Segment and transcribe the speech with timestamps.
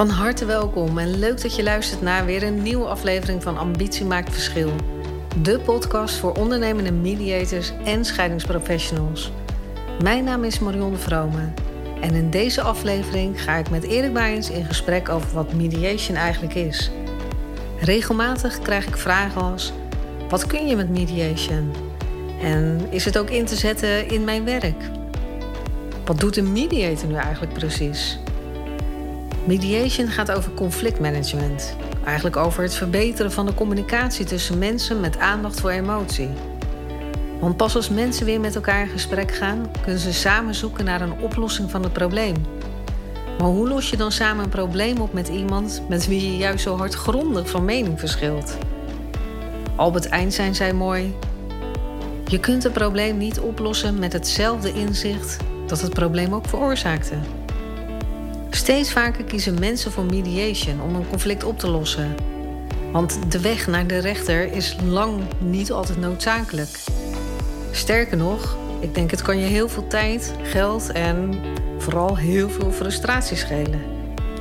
[0.00, 4.04] Van harte welkom en leuk dat je luistert naar weer een nieuwe aflevering van Ambitie
[4.04, 4.72] maakt verschil.
[5.42, 9.32] De podcast voor ondernemende mediators en scheidingsprofessionals.
[10.02, 11.52] Mijn naam is Marion de Vrome
[12.00, 16.54] en in deze aflevering ga ik met Erik Baijens in gesprek over wat mediation eigenlijk
[16.54, 16.90] is.
[17.80, 19.72] Regelmatig krijg ik vragen als:
[20.28, 21.72] wat kun je met mediation?
[22.42, 24.90] En is het ook in te zetten in mijn werk?
[26.04, 28.18] Wat doet een mediator nu eigenlijk precies?
[29.44, 31.76] Mediation gaat over conflictmanagement.
[32.04, 36.28] Eigenlijk over het verbeteren van de communicatie tussen mensen met aandacht voor emotie.
[37.40, 41.00] Want pas als mensen weer met elkaar in gesprek gaan, kunnen ze samen zoeken naar
[41.00, 42.34] een oplossing van het probleem.
[43.38, 46.62] Maar hoe los je dan samen een probleem op met iemand met wie je juist
[46.62, 48.56] zo hardgrondig van mening verschilt?
[49.76, 51.14] Albert Einstein zei mooi:
[52.26, 55.36] Je kunt een probleem niet oplossen met hetzelfde inzicht
[55.66, 57.14] dat het probleem ook veroorzaakte.
[58.50, 62.14] Steeds vaker kiezen mensen voor mediation om een conflict op te lossen.
[62.92, 66.78] Want de weg naar de rechter is lang niet altijd noodzakelijk.
[67.70, 71.40] Sterker nog, ik denk het kan je heel veel tijd, geld en
[71.78, 73.80] vooral heel veel frustratie schelen.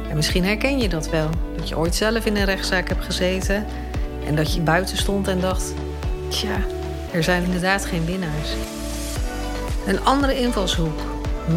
[0.10, 1.30] En misschien herken je dat wel.
[1.56, 3.66] Dat je ooit zelf in een rechtszaak hebt gezeten
[4.26, 5.74] en dat je buiten stond en dacht:
[6.28, 6.58] tja,
[7.12, 8.50] er zijn inderdaad geen winnaars.
[9.86, 11.00] Een andere invalshoek,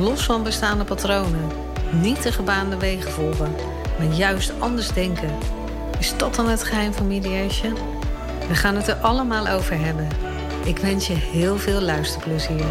[0.00, 1.50] los van bestaande patronen,
[1.92, 3.54] niet de gebaande wegen volgen,
[3.98, 5.38] maar juist anders denken.
[5.98, 7.74] Is dat dan het geheim van mediation?
[8.48, 10.08] We gaan het er allemaal over hebben.
[10.64, 12.64] Ik wens je heel veel luisterplezier.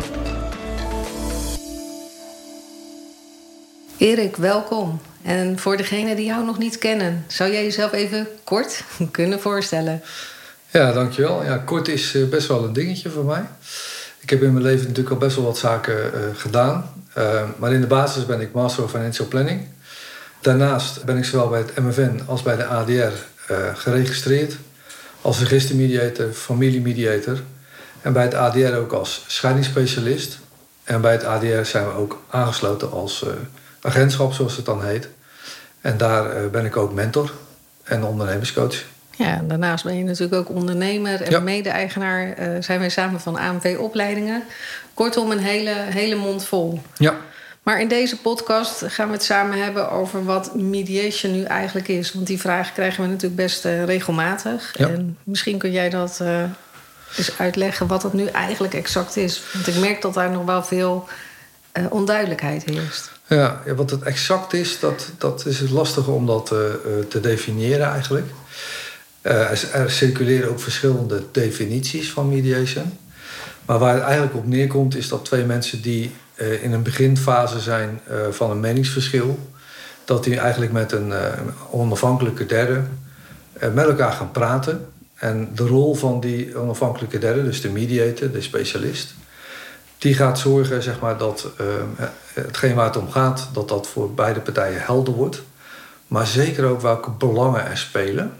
[3.98, 5.02] Erik, welkom.
[5.22, 10.02] En voor degenen die jou nog niet kennen, zou jij jezelf even kort kunnen voorstellen?
[10.72, 11.44] Ja, dankjewel.
[11.44, 13.44] Ja, kort is eh, best wel een dingetje voor mij.
[14.20, 17.01] Ik heb in mijn leven natuurlijk al best wel wat zaken uh, gedaan.
[17.18, 19.68] Uh, maar in de basis ben ik Master of Financial Planning.
[20.42, 23.12] Daarnaast ben ik zowel bij het MFN als bij de ADR uh,
[23.74, 24.56] geregistreerd.
[25.22, 27.42] Als registermediator, familiemediator.
[28.02, 30.40] En bij het ADR ook als scheidingsspecialist.
[30.84, 33.26] En bij het ADR zijn we ook aangesloten als
[33.82, 35.08] agentschap, zoals het dan heet.
[35.82, 37.34] En daar ben ik ook mentor
[37.84, 38.84] en ondernemerscoach.
[39.16, 43.78] Ja, daarnaast ben je natuurlijk ook ondernemer en mede-eigenaar uh, zijn wij samen van AMV
[43.80, 44.44] Opleidingen.
[44.94, 46.82] Kortom, een hele, hele mond vol.
[46.98, 47.18] Ja.
[47.64, 52.14] Maar in deze podcast gaan we het samen hebben over wat mediation nu eigenlijk is.
[52.14, 54.74] Want die vraag krijgen we natuurlijk best uh, regelmatig.
[54.78, 54.88] Ja.
[54.88, 56.44] En misschien kun jij dat uh,
[57.18, 59.42] eens uitleggen wat dat nu eigenlijk exact is.
[59.54, 61.08] Want ik merk dat daar nog wel veel
[61.90, 63.12] onduidelijkheid heerst.
[63.28, 66.46] Ja, wat het exact is, dat, dat is het lastige om dat
[67.10, 68.26] te definiëren eigenlijk.
[69.22, 72.98] Er circuleren ook verschillende definities van mediation.
[73.66, 77.60] Maar waar het eigenlijk op neerkomt, is dat twee mensen die uh, in een beginfase
[77.60, 79.40] zijn uh, van een meningsverschil,
[80.06, 81.14] dat die eigenlijk met een
[81.70, 82.82] onafhankelijke derde
[83.74, 84.86] met elkaar gaan praten.
[85.16, 89.14] En de rol van die onafhankelijke derde, dus de mediator, de specialist,
[89.98, 91.48] die gaat zorgen zeg maar, dat
[92.34, 95.42] hetgeen waar het om gaat, dat dat voor beide partijen helder wordt.
[96.08, 98.32] Maar zeker ook welke belangen er spelen.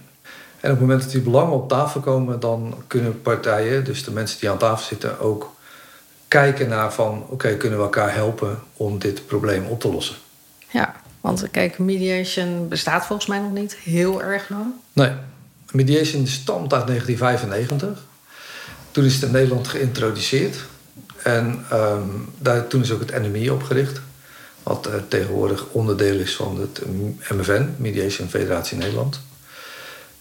[0.62, 4.12] En op het moment dat die belangen op tafel komen, dan kunnen partijen, dus de
[4.12, 5.56] mensen die aan tafel zitten, ook
[6.28, 10.16] kijken naar van oké, kunnen we elkaar helpen om dit probleem op te lossen.
[10.68, 14.66] Ja, want kijk, mediation bestaat volgens mij nog niet heel erg lang.
[14.94, 15.12] Nee,
[15.72, 18.04] mediation stamt uit 1995.
[18.92, 20.58] Toen is het in Nederland geïntroduceerd.
[21.24, 24.02] En um, daar, toen is ook het NMI opgericht.
[24.64, 26.82] Wat uh, tegenwoordig onderdeel is van het
[27.30, 29.22] MFN, Mediation Federatie Nederland.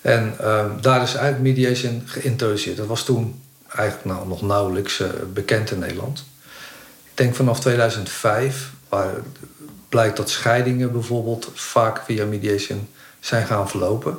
[0.00, 2.76] En um, daar is eigenlijk mediation geïntroduceerd.
[2.76, 6.24] Dat was toen eigenlijk nou, nog nauwelijks uh, bekend in Nederland.
[7.04, 9.14] Ik denk vanaf 2005, waar
[9.88, 12.88] blijkt dat scheidingen bijvoorbeeld vaak via mediation
[13.20, 14.16] zijn gaan verlopen.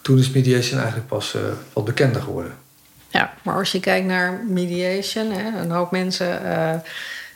[0.00, 1.42] Toen is mediation eigenlijk pas uh,
[1.72, 2.54] wat bekender geworden.
[3.08, 6.42] Ja, maar als je kijkt naar mediation, hè, een hoop mensen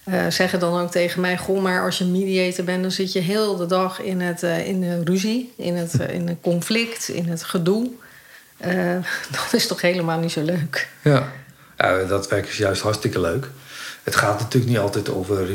[0.08, 3.12] uh, uh, zeggen dan ook tegen mij: Goh, maar als je mediator bent, dan zit
[3.12, 6.36] je heel de dag in, het, uh, in de ruzie, in het, uh, in het
[6.41, 7.91] conflict, in het gedoe.
[9.30, 10.88] dat is toch helemaal niet zo leuk?
[11.03, 11.33] Ja.
[11.77, 13.50] ja, dat werk is juist hartstikke leuk.
[14.03, 15.47] Het gaat natuurlijk niet altijd over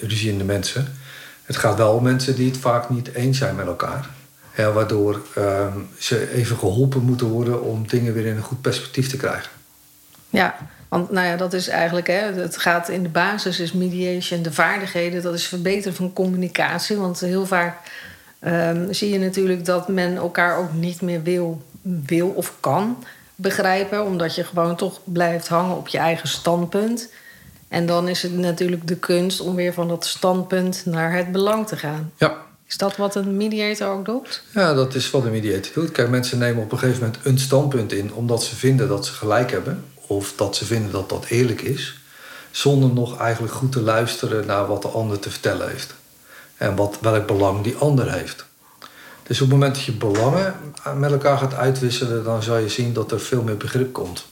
[0.00, 0.98] ruziende mensen.
[1.44, 4.08] Het gaat wel om mensen die het vaak niet eens zijn met elkaar.
[4.56, 9.08] Ja, waardoor ehm, ze even geholpen moeten worden om dingen weer in een goed perspectief
[9.08, 9.50] te krijgen.
[10.30, 10.56] Ja,
[10.94, 14.52] want nou ja, dat is eigenlijk, hè, het gaat in de basis is mediation, de
[14.52, 16.96] vaardigheden, dat is verbeteren van communicatie.
[16.96, 17.76] Want heel vaak
[18.46, 23.04] um, zie je natuurlijk dat men elkaar ook niet meer wil, wil of kan
[23.34, 27.12] begrijpen, omdat je gewoon toch blijft hangen op je eigen standpunt.
[27.68, 31.66] En dan is het natuurlijk de kunst om weer van dat standpunt naar het belang
[31.66, 32.12] te gaan.
[32.16, 32.36] Ja.
[32.66, 34.42] Is dat wat een mediator ook doet?
[34.52, 35.92] Ja, dat is wat een mediator doet.
[35.92, 39.12] Kijk, mensen nemen op een gegeven moment een standpunt in omdat ze vinden dat ze
[39.12, 41.98] gelijk hebben, of dat ze vinden dat dat eerlijk is,
[42.50, 45.94] zonder nog eigenlijk goed te luisteren naar wat de ander te vertellen heeft
[46.56, 48.44] en wat, welk belang die ander heeft.
[49.22, 50.54] Dus op het moment dat je belangen
[50.96, 54.26] met elkaar gaat uitwisselen, dan zal je zien dat er veel meer begrip komt.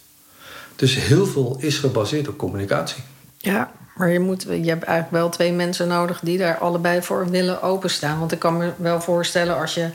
[0.76, 3.02] Dus heel veel is gebaseerd op communicatie.
[3.38, 7.30] Ja, maar je, moet, je hebt eigenlijk wel twee mensen nodig die daar allebei voor
[7.30, 8.18] willen openstaan.
[8.18, 9.90] Want ik kan me wel voorstellen als je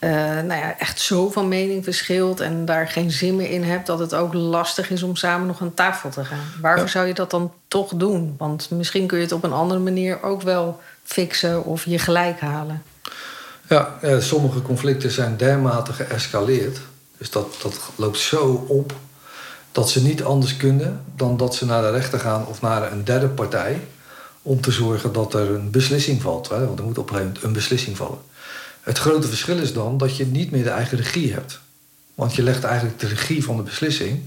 [0.00, 3.86] uh, nou ja, echt zo van mening verschilt en daar geen zin meer in hebt,
[3.86, 6.44] dat het ook lastig is om samen nog aan tafel te gaan.
[6.60, 8.34] Waarvoor zou je dat dan toch doen?
[8.38, 12.40] Want misschien kun je het op een andere manier ook wel fixen of je gelijk
[12.40, 12.82] halen.
[13.68, 16.80] Ja, eh, sommige conflicten zijn dermate geëscaleerd.
[17.18, 18.92] Dus dat, dat loopt zo op
[19.72, 23.04] dat ze niet anders kunnen dan dat ze naar de rechter gaan of naar een
[23.04, 23.80] derde partij
[24.42, 26.48] om te zorgen dat er een beslissing valt.
[26.48, 26.66] Hè?
[26.66, 28.18] Want er moet op een gegeven moment een beslissing vallen.
[28.84, 31.60] Het grote verschil is dan dat je niet meer de eigen regie hebt.
[32.14, 34.20] Want je legt eigenlijk de regie van de beslissing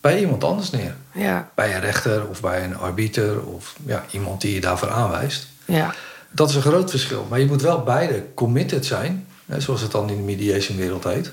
[0.00, 0.96] bij iemand anders neer.
[1.12, 1.50] Ja.
[1.54, 5.46] Bij een rechter of bij een arbiter of ja, iemand die je daarvoor aanwijst.
[5.64, 5.94] Ja.
[6.30, 7.26] Dat is een groot verschil.
[7.30, 11.04] Maar je moet wel beide committed zijn, hè, zoals het dan in de mediation wereld
[11.04, 11.26] heet.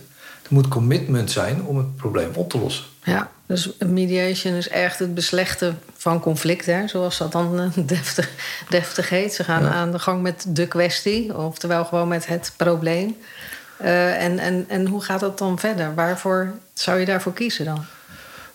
[0.43, 2.85] Er moet commitment zijn om het probleem op te lossen.
[3.03, 8.29] Ja, dus mediation is echt het beslechten van conflicten, zoals dat dan eh, deftig,
[8.69, 9.33] deftig heet.
[9.33, 13.17] Ze gaan aan de gang met de kwestie, oftewel gewoon met het probleem.
[13.81, 15.95] Uh, en, en, en hoe gaat dat dan verder?
[15.95, 17.85] Waarvoor zou je daarvoor kiezen dan?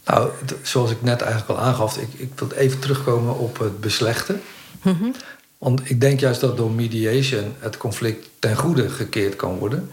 [0.05, 0.31] Nou,
[0.63, 4.43] zoals ik net eigenlijk al aangaf, ik, ik wil even terugkomen op het beslechten.
[4.83, 5.15] Mm -hmm.
[5.59, 9.91] Want ik denk juist dat door mediation het conflict ten goede gekeerd kan worden.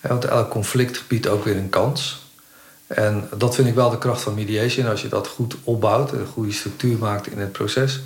[0.00, 2.21] Want elk conflict biedt ook weer een kans.
[2.94, 4.86] En dat vind ik wel de kracht van mediation.
[4.86, 8.00] Als je dat goed opbouwt, een goede structuur maakt in het proces.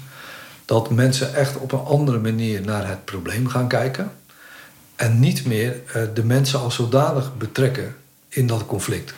[0.64, 4.12] Dat mensen echt op een andere manier naar het probleem gaan kijken.
[4.96, 7.96] En niet meer eh, de mensen als zodanig betrekken
[8.28, 9.14] in dat conflict.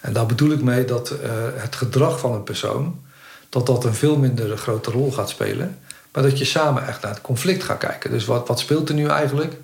[0.00, 1.18] En daar bedoel ik mee dat uh,
[1.54, 3.00] het gedrag van een persoon...
[3.48, 5.78] dat dat een veel minder grote rol gaat spelen.
[6.12, 8.10] Maar dat je samen echt naar het conflict gaat kijken.
[8.10, 9.56] Dus wat, wat speelt er nu eigenlijk?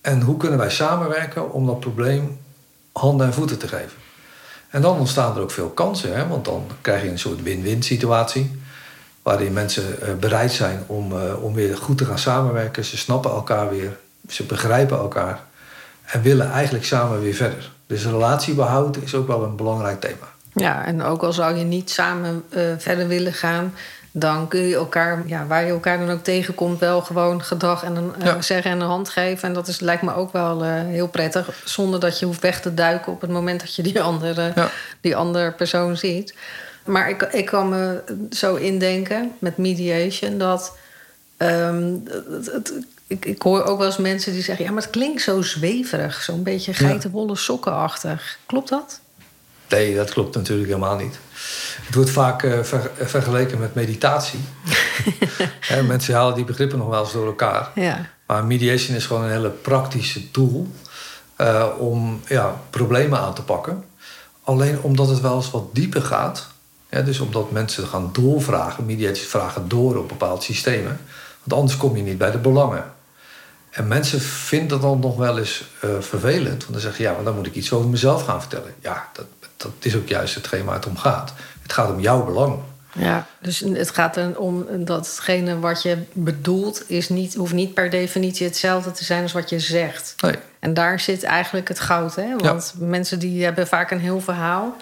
[0.00, 2.38] En hoe kunnen wij samenwerken om dat probleem
[2.92, 4.03] handen en voeten te geven?
[4.74, 6.26] En dan ontstaan er ook veel kansen, hè?
[6.26, 8.60] want dan krijg je een soort win-win situatie.
[9.22, 12.84] Waarin mensen eh, bereid zijn om, uh, om weer goed te gaan samenwerken.
[12.84, 13.96] Ze snappen elkaar weer,
[14.28, 15.40] ze begrijpen elkaar
[16.04, 17.70] en willen eigenlijk samen weer verder.
[17.86, 20.28] Dus relatiebehoud is ook wel een belangrijk thema.
[20.52, 23.74] Ja, en ook al zou je niet samen uh, verder willen gaan,
[24.16, 27.96] dan kun je elkaar, ja, waar je elkaar dan ook tegenkomt, wel gewoon gedrag en
[27.96, 28.34] een ja.
[28.34, 29.48] uh, zeggen en een hand geven.
[29.48, 32.60] En dat is, lijkt me ook wel uh, heel prettig, zonder dat je hoeft weg
[32.60, 34.70] te duiken op het moment dat je die andere, ja.
[35.00, 36.34] die andere persoon ziet.
[36.84, 40.76] Maar ik, ik kan me zo indenken met mediation dat.
[41.38, 42.72] Um, het, het,
[43.06, 46.22] ik, ik hoor ook wel eens mensen die zeggen: ja, maar het klinkt zo zweverig,
[46.22, 48.38] zo'n beetje geitenwolle sokkenachtig.
[48.46, 49.00] Klopt dat?
[49.68, 51.18] Nee, dat klopt natuurlijk helemaal niet.
[51.86, 54.40] Het wordt vaak uh, ver, vergeleken met meditatie.
[55.86, 57.70] mensen halen die begrippen nog wel eens door elkaar.
[57.74, 58.10] Ja.
[58.26, 60.66] Maar mediation is gewoon een hele praktische tool
[61.40, 63.84] uh, om ja, problemen aan te pakken.
[64.42, 66.46] Alleen omdat het wel eens wat dieper gaat.
[66.90, 71.00] Ja, dus omdat mensen gaan doorvragen, mediators vragen door op bepaalde systemen.
[71.42, 72.92] Want anders kom je niet bij de belangen.
[73.70, 76.60] En mensen vinden dat dan nog wel eens uh, vervelend.
[76.60, 78.74] Want dan zeggen ja, maar dan moet ik iets over mezelf gaan vertellen.
[78.80, 79.26] Ja, dat,
[79.72, 81.32] dat is ook juist hetgeen waar het om gaat.
[81.62, 82.58] Het gaat om jouw belang.
[82.92, 86.90] Ja, dus het gaat erom dat hetgene wat je bedoelt...
[86.90, 90.14] Is niet, hoeft niet per definitie hetzelfde te zijn als wat je zegt.
[90.20, 90.34] Nee.
[90.58, 92.14] En daar zit eigenlijk het goud.
[92.14, 92.36] Hè?
[92.36, 92.86] Want ja.
[92.86, 94.76] mensen die hebben vaak een heel verhaal...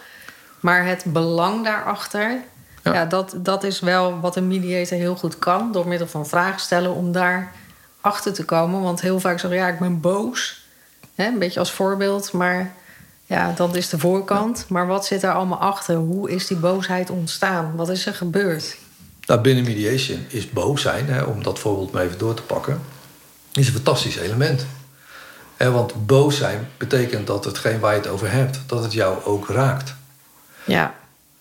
[0.61, 2.37] maar het belang daarachter...
[2.83, 2.93] Ja.
[2.93, 5.73] ja, dat, dat is wel wat een mediator heel goed kan...
[5.73, 7.53] door middel van vragen stellen om daar
[8.01, 8.83] achter te komen.
[8.83, 10.67] Want heel vaak zeggen ja, ik ben boos.
[11.15, 12.73] Hè, een beetje als voorbeeld, maar
[13.33, 14.65] ja, dat is de voorkant.
[14.69, 15.97] Maar wat zit daar allemaal achter?
[15.97, 17.77] Hoe is die boosheid ontstaan?
[17.77, 18.77] Wat is er gebeurd?
[19.27, 22.81] Nou, binnen mediation is boos zijn, hè, om dat voorbeeld maar even door te pakken,
[23.53, 24.67] is een fantastisch element.
[25.57, 29.49] Want boos zijn betekent dat hetgeen waar je het over hebt, dat het jou ook
[29.49, 29.95] raakt.
[30.65, 30.95] Ja.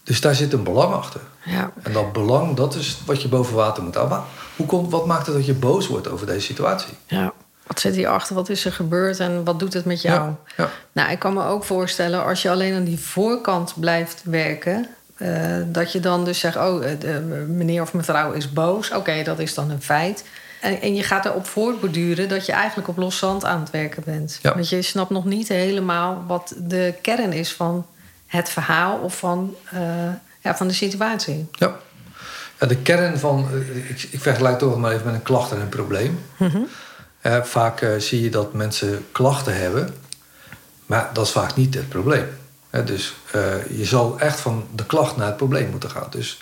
[0.03, 1.21] Dus daar zit een belang achter.
[1.45, 1.71] Ja.
[1.81, 4.23] En dat belang, dat is wat je boven water moet houden.
[4.55, 6.93] Hoe komt, wat maakt het dat je boos wordt over deze situatie?
[7.05, 7.33] Ja.
[7.71, 8.35] Wat zit hierachter?
[8.35, 10.19] Wat is er gebeurd en wat doet het met jou?
[10.19, 10.69] Ja, ja.
[10.91, 14.87] Nou, ik kan me ook voorstellen, als je alleen aan die voorkant blijft werken,
[15.17, 15.29] uh,
[15.65, 18.89] dat je dan dus zegt: Oh, de, meneer of mevrouw is boos.
[18.89, 20.25] Oké, okay, dat is dan een feit.
[20.61, 24.03] En, en je gaat erop voortborduren dat je eigenlijk op los zand aan het werken
[24.05, 24.39] bent.
[24.41, 24.53] Ja.
[24.53, 27.85] Want je snapt nog niet helemaal wat de kern is van
[28.27, 29.79] het verhaal of van, uh,
[30.39, 31.49] ja, van de situatie.
[31.51, 31.75] Ja.
[32.59, 33.47] ja de kern van,
[33.87, 36.19] ik, ik vergelijk toch maar even met een klacht en een probleem.
[36.37, 36.67] Mm -hmm.
[37.43, 39.95] Vaak eh, zie je dat mensen klachten hebben,
[40.85, 42.27] maar dat is vaak niet het probleem.
[42.85, 43.41] Dus eh,
[43.77, 46.07] je zal echt van de klacht naar het probleem moeten gaan.
[46.09, 46.39] Dus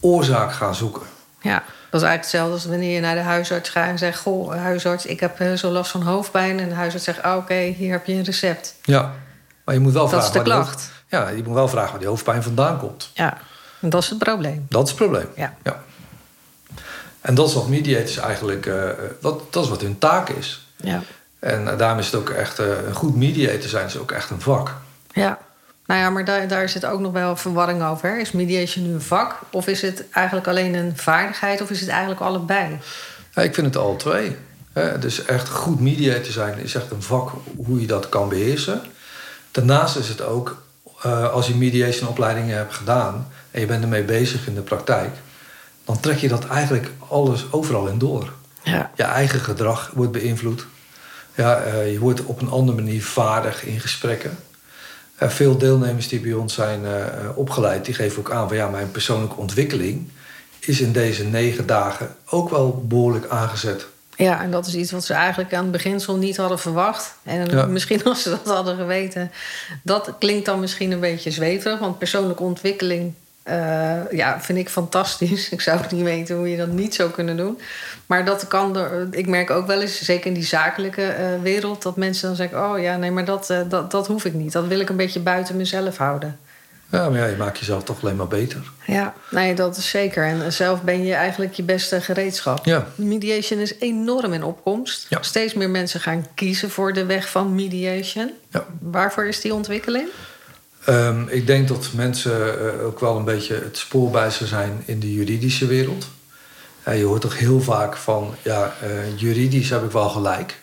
[0.00, 1.02] oorzaak gaan zoeken.
[1.40, 1.54] Ja,
[1.90, 5.06] dat is eigenlijk hetzelfde als wanneer je naar de huisarts gaat en zegt: Goh, huisarts,
[5.06, 6.60] ik heb eh, zo last van hoofdpijn.
[6.60, 8.74] En de huisarts zegt: oh, Oké, hier heb je een recept.
[8.82, 9.12] Ja,
[9.64, 10.74] maar je moet wel Dat vragen is de waar die klacht.
[10.80, 13.10] hoofd- ja, je moet wel vragen waar die hoofdpijn vandaan komt.
[13.14, 13.38] Ja,
[13.80, 14.66] en dat is het probleem.
[14.68, 15.28] Dat is het probleem.
[15.36, 15.54] Ja.
[15.62, 15.82] Ja.
[17.20, 18.88] En dat is wat mediators eigenlijk, eh,
[19.20, 20.66] dat, dat is wat hun taak is.
[20.76, 21.02] Ja.
[21.38, 24.30] En eh, daarom is het ook echt, eh, een goed mediator zijn is ook echt
[24.30, 24.74] een vak.
[25.12, 25.38] ja.
[25.86, 28.10] Nou ja, maar daar, daar zit ook nog wel verwarring over.
[28.10, 28.16] hè.
[28.16, 29.38] Is mediation nu een vak?
[29.50, 31.60] Of is het eigenlijk alleen een vaardigheid?
[31.60, 32.78] Of is het eigenlijk allebei?
[33.34, 34.36] Ja, ik vind het al twee.
[34.72, 34.98] Hè.
[34.98, 38.82] Dus echt goed mediator zijn is echt een vak hoe je dat kan beheersen.
[39.50, 40.62] Daarnaast is het ook,
[41.32, 45.10] als je mediation opleidingen hebt gedaan en je bent ermee bezig in de praktijk,
[45.90, 48.32] dan trek je dat eigenlijk alles overal in door.
[48.62, 48.90] Ja.
[48.96, 50.66] Je eigen gedrag wordt beïnvloed.
[51.34, 54.38] Ja, eh, je wordt op een andere manier vaardig in gesprekken.
[55.14, 57.02] Eh, veel deelnemers die bij ons zijn eh,
[57.34, 60.08] opgeleid, die geven ook aan van ja, mijn persoonlijke ontwikkeling
[60.58, 63.86] is in deze negen dagen ook wel behoorlijk aangezet.
[64.16, 67.14] Ja, en dat is iets wat ze eigenlijk aan het beginsel niet hadden verwacht.
[67.22, 67.66] En Ja.
[67.66, 69.30] misschien als ze dat hadden geweten.
[69.82, 71.78] Dat klinkt dan misschien een beetje zweverig.
[71.78, 75.48] Want persoonlijke ontwikkeling eh, ja, vind ik fantastisch.
[75.56, 77.60] Ik zou niet weten hoe je dat niet zou kunnen doen.
[78.06, 79.08] Maar dat kan er.
[79.10, 82.70] Ik merk ook wel eens, zeker in die zakelijke eh, wereld, dat mensen dan zeggen:
[82.70, 84.52] Oh ja, nee, maar dat, eh, dat, dat hoef ik niet.
[84.52, 86.38] Dat wil ik een beetje buiten mezelf houden.
[86.90, 88.70] Ja, maar ja, je maakt jezelf toch alleen maar beter.
[88.86, 90.24] Ja, nee, dat is zeker.
[90.24, 92.64] En zelf ben je eigenlijk je beste gereedschap.
[92.64, 95.06] Ja, Mediation is enorm in opkomst.
[95.08, 95.22] Ja.
[95.22, 98.30] Steeds meer mensen gaan kiezen voor de weg van mediation.
[98.50, 98.66] ja.
[98.80, 100.08] Waarvoor is die ontwikkeling?
[100.90, 105.12] Ehm, ik denk dat mensen eh, ook wel een beetje het spoorbijzer zijn in de
[105.12, 106.06] juridische wereld.
[106.82, 110.58] Eh, je hoort toch heel vaak van, ja, eh, juridisch heb ik wel gelijk.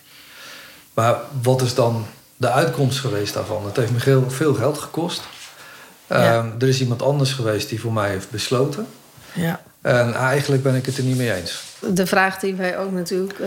[0.94, 2.06] Maar wat is dan
[2.36, 3.66] de uitkomst geweest daarvan?
[3.66, 5.22] Het heeft me heel veel geld gekost.
[6.08, 6.50] Ehm.
[6.60, 8.88] Er is iemand anders geweest die voor mij heeft besloten.
[9.34, 9.62] Ja.
[9.82, 11.64] En eigenlijk ben ik het er niet mee eens.
[11.80, 13.40] De vraag die wij ook natuurlijk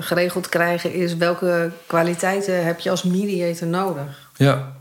[0.00, 1.16] geregeld krijgen is...
[1.16, 4.30] welke kwaliteiten heb je als mediator nodig?
[4.36, 4.72] Ja.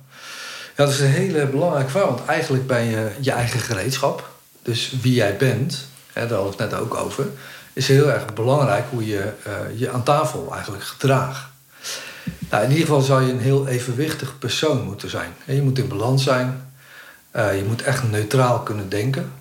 [0.82, 2.06] Dat is een hele belangrijke vraag.
[2.06, 4.30] Want eigenlijk ben je je eigen gereedschap.
[4.62, 7.26] Dus wie jij bent, hè, daar hadden we het net ook over...
[7.74, 11.50] is heel erg belangrijk hoe je eh, je aan tafel eigenlijk gedraagt.
[12.50, 15.34] Nou, in ieder geval zou je een heel evenwichtig persoon moeten zijn.
[15.46, 16.74] Je moet in balans zijn.
[17.32, 19.32] Eh, je moet echt neutraal kunnen denken.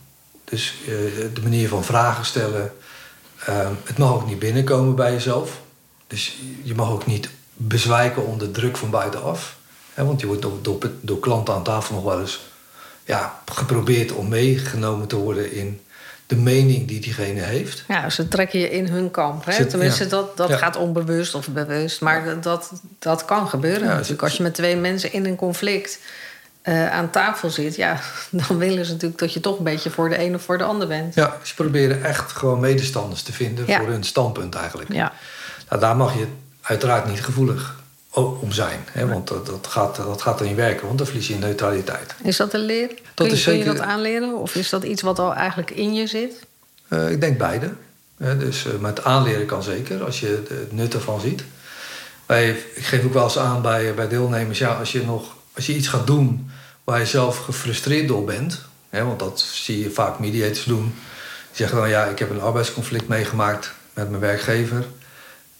[0.44, 0.88] Dus eh,
[1.34, 2.72] de manier van vragen stellen.
[3.44, 5.60] eh, het mag ook niet binnenkomen bij jezelf.
[6.06, 9.58] Dus je mag ook niet bezwijken onder druk van buitenaf.
[10.06, 12.40] Want je wordt door, door, door klanten aan tafel nog wel eens
[13.04, 15.80] ja, geprobeerd om meegenomen te worden in
[16.26, 17.84] de mening die diegene heeft.
[17.88, 19.44] Ja, ze trekken je in hun kamp.
[19.44, 19.52] Hè?
[19.52, 20.08] Ze- Tenminste, ja.
[20.10, 20.56] dat, dat Ja.
[20.56, 22.00] gaat onbewust of bewust.
[22.00, 24.22] Maar dat- dat, kan gebeuren Ja, natuurlijk.
[24.22, 25.98] Als je met twee mensen in een conflict
[26.62, 27.76] eh, aan tafel zit...
[27.76, 30.58] ja, dan willen ze natuurlijk dat je toch een beetje voor de een of voor
[30.58, 31.14] de ander bent.
[31.14, 34.92] Ja, ze proberen echt gewoon medestanders te vinden voor hun standpunt eigenlijk.
[34.92, 35.12] Ja,
[35.68, 36.26] Nou, daar mag je
[36.60, 37.79] uiteraard niet gevoelig
[38.10, 38.80] om zijn.
[38.90, 42.14] Hè, want dat, dat, gaat, dat gaat er niet werken, want dan verlies je neutraliteit.
[42.22, 42.96] is dat te leren?
[43.14, 44.36] Kun je, kun dat aanleren?
[44.36, 46.46] Of is dat iets wat al eigenlijk in je zit?
[46.88, 47.72] Eh, ik denk beide.
[48.16, 51.42] Hè, dus eh, met aanleren kan zeker, als je het nut ervan ziet.
[52.26, 54.58] Wij, ik geef ook wel eens aan bij, bij deelnemers...
[54.58, 56.50] Ja, als, je nog, als je iets gaat doen
[56.84, 58.60] waar je zelf gefrustreerd door bent...
[58.88, 60.94] Hè, want dat zie je vaak mediators doen...
[61.48, 64.84] Die zeggen dan, ja, ik heb een arbeidsconflict meegemaakt met mijn werkgever...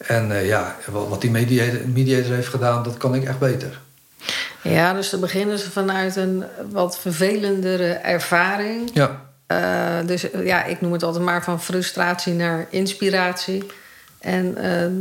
[0.06, 3.80] En eh, ja, wat, die mediator, mediator heeft gedaan, dat kan ik echt beter.
[4.62, 8.90] Ja, dus dan beginnen ze vanuit een wat vervelendere ervaring.
[8.94, 13.66] Ja, Eh, dus eh, ja, ik noem het altijd maar van frustratie naar inspiratie.
[14.18, 14.54] En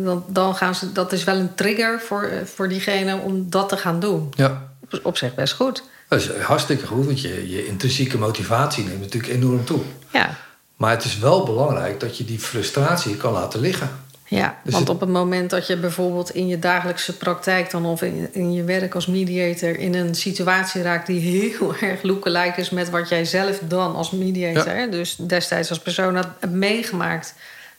[0.04, 3.78] dan, dan gaan ze, dat is wel een trigger voor, voor diegene om dat te
[3.78, 4.34] gaan doen.
[4.36, 4.68] ja.
[4.92, 5.84] Op, op zich best goed.
[6.08, 9.80] Dat is hartstikke goed, want je, je intrinsieke motivatie neemt natuurlijk enorm toe.
[10.12, 10.38] Ja,
[10.76, 13.90] Maar het is wel belangrijk dat je die frustratie kan laten liggen.
[14.30, 14.58] Ja.
[14.64, 18.02] Dus want het- op het moment dat je bijvoorbeeld in je dagelijkse praktijk dan of
[18.02, 22.70] in, in je werk als mediator in een situatie raakt die heel erg lookalike is
[22.70, 27.34] met wat jij zelf dan als mediator, dus destijds als persoon had meegemaakt,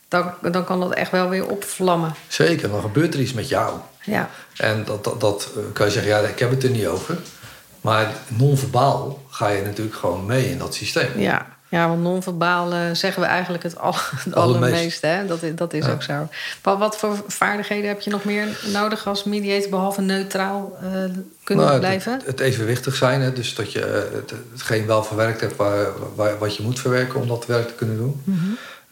[0.09, 2.14] dan, dan kan dat echt wel weer opvlammen.
[2.28, 3.78] Zeker, dan gebeurt er iets met jou.
[4.04, 6.87] Ja, En dat, dat, dat eh, kan je zeggen, ja, ik heb het er niet
[6.87, 7.16] over.
[7.80, 11.09] Maar non-verbaal ga je natuurlijk gewoon mee in dat systeem.
[11.21, 14.73] Ja, ja want non-verbaal eh, zeggen we eigenlijk het, al, het Allermeest.
[14.73, 15.07] allermeeste.
[15.07, 15.27] Hè?
[15.27, 15.93] Dat, dat is Ja.
[15.93, 16.29] ook zo.
[16.62, 19.71] Wat, wat voor vaardigheden heb je nog meer nodig als mediator...
[19.71, 20.89] behalve neutraal eh,
[21.45, 22.12] kunnen Nou, blijven?
[22.12, 25.87] Het, het evenwichtig zijn, hè, dus dat je eh, het, hetgeen wel verwerkt hebt waar,
[26.15, 28.23] waar, wat je moet verwerken om dat werk te kunnen doen.
[28.25, 28.39] Mhm.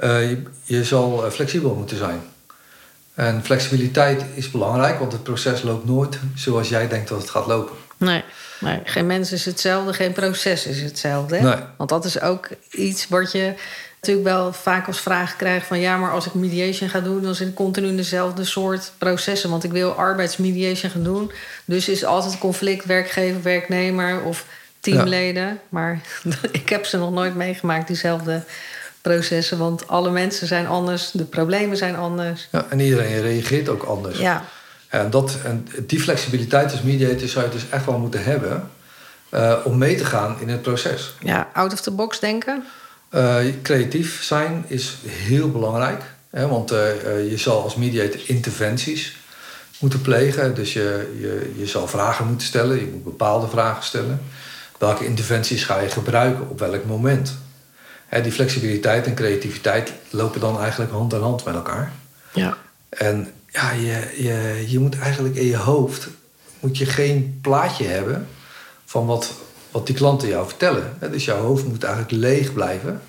[0.00, 2.20] Je, je zal flexibel moeten zijn.
[3.14, 7.46] En flexibiliteit is belangrijk, want het proces loopt nooit zoals jij denkt dat het gaat
[7.46, 7.76] lopen.
[7.96, 8.24] Nee,
[8.60, 8.80] nee.
[8.84, 11.36] geen mens is hetzelfde, geen proces is hetzelfde.
[11.36, 11.42] Hè?
[11.42, 11.64] Nee.
[11.76, 13.54] Want dat is ook iets wat je
[14.00, 17.34] natuurlijk wel vaak als vraag krijgt van ja, maar als ik mediation ga doen, dan
[17.34, 19.50] zit ik continu in dezelfde soort processen.
[19.50, 21.32] Want ik wil arbeidsmediation gaan doen.
[21.64, 24.44] Dus is altijd conflict werkgever, werknemer of
[24.80, 25.60] teamleden.
[25.68, 26.00] Maar
[26.52, 28.42] ik heb ze nog nooit meegemaakt, diezelfde
[29.02, 29.58] processen.
[29.58, 32.48] Want alle mensen zijn anders, de problemen zijn anders.
[32.52, 34.18] Ja, en iedereen reageert ook anders.
[34.18, 34.44] Ja,
[34.88, 38.70] En, dat, en die flexibiliteit als mediator zou je dus echt wel moeten hebben
[39.28, 41.14] eh, om mee te gaan in het proces.
[41.20, 42.64] ja out of the box denken.
[43.08, 46.02] Eh, creatief zijn is heel belangrijk.
[46.30, 49.16] Hè, want eh, je zal als mediator interventies
[49.78, 50.54] moeten plegen.
[50.54, 52.76] Dus je, je, je zal vragen moeten stellen.
[52.76, 54.20] Je moet bepaalde vragen stellen.
[54.78, 57.38] Welke interventies ga je gebruiken op welk moment?
[58.06, 61.92] Hè, die flexibiliteit en creativiteit lopen dan eigenlijk hand in hand met elkaar.
[62.32, 62.56] Ja.
[62.88, 66.08] En ja, je, je, je moet eigenlijk in je hoofd
[66.60, 68.28] moet je geen plaatje hebben
[68.84, 69.32] van wat,
[69.70, 70.96] wat die klanten jou vertellen.
[71.10, 73.00] Dus jouw hoofd moet eigenlijk leeg blijven,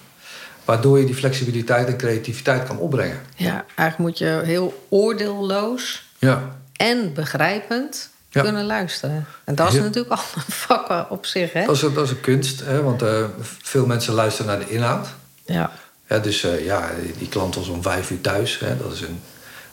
[0.65, 3.19] waardoor je die flexibiliteit en creativiteit kan opbrengen.
[3.35, 8.41] ja, eigenlijk moet je heel oordeelloos Ja, en begrijpend Ja.
[8.41, 9.25] kunnen luisteren.
[9.43, 11.65] En dat is natuurlijk al een vak op zich, hè?
[11.65, 13.23] dat is, een- dat is een kunst, hè, want eh,
[13.61, 15.07] veel mensen luisteren naar de inhoud.
[15.45, 15.71] Ja.
[16.07, 19.19] Ja, dus eh, ja, die klant was om vijf uur thuis, hè, dat is een,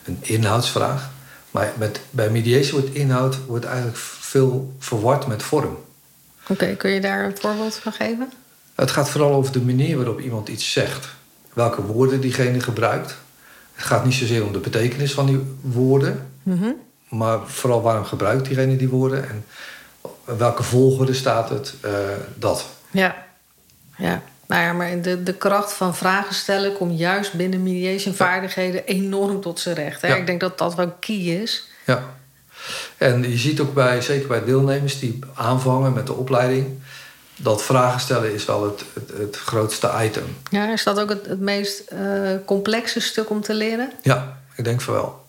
[0.07, 1.09] een inhoudsvraag.
[1.51, 5.77] Maar met, bij mediation wordt inhoud wordt eigenlijk veel verward met vorm.
[6.47, 8.31] Oké, kun je daar een voorbeeld van geven?
[8.75, 11.07] Het gaat vooral over de manier waarop iemand iets zegt.
[11.53, 13.17] Welke woorden diegene gebruikt.
[13.73, 16.71] Het gaat niet zozeer om de betekenis van die woorden, Mhm.
[17.09, 19.45] maar vooral waarom gebruikt diegene die woorden en
[20.37, 21.91] welke volgorde staat het, eh,
[22.35, 22.65] dat.
[22.91, 23.25] Ja.
[23.97, 24.21] Ja.
[24.47, 29.41] Nou ja, maar de, de kracht van vragen stellen komt juist binnen mediation vaardigheden enorm
[29.41, 30.01] tot zijn recht.
[30.01, 30.07] Hè?
[30.07, 30.15] Ja.
[30.15, 31.67] Ik denk dat dat wel key is.
[31.85, 32.03] Ja.
[32.97, 36.67] En je ziet ook bij, zeker bij deelnemers die aanvangen met de opleiding,
[37.35, 40.37] dat vragen stellen is wel het, het, het grootste item.
[40.49, 41.99] Ja, is dat ook het, het meest eh,
[42.45, 43.91] complexe stuk om te leren?
[44.01, 45.25] Ja, ik denk van wel.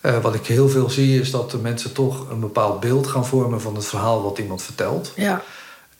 [0.00, 3.26] Eh, wat ik heel veel zie is dat de mensen toch een bepaald beeld gaan
[3.26, 5.12] vormen van het verhaal wat iemand vertelt.
[5.16, 5.42] Ja.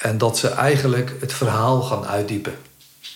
[0.02, 2.54] En dat ze eigenlijk het verhaal gaan uitdiepen.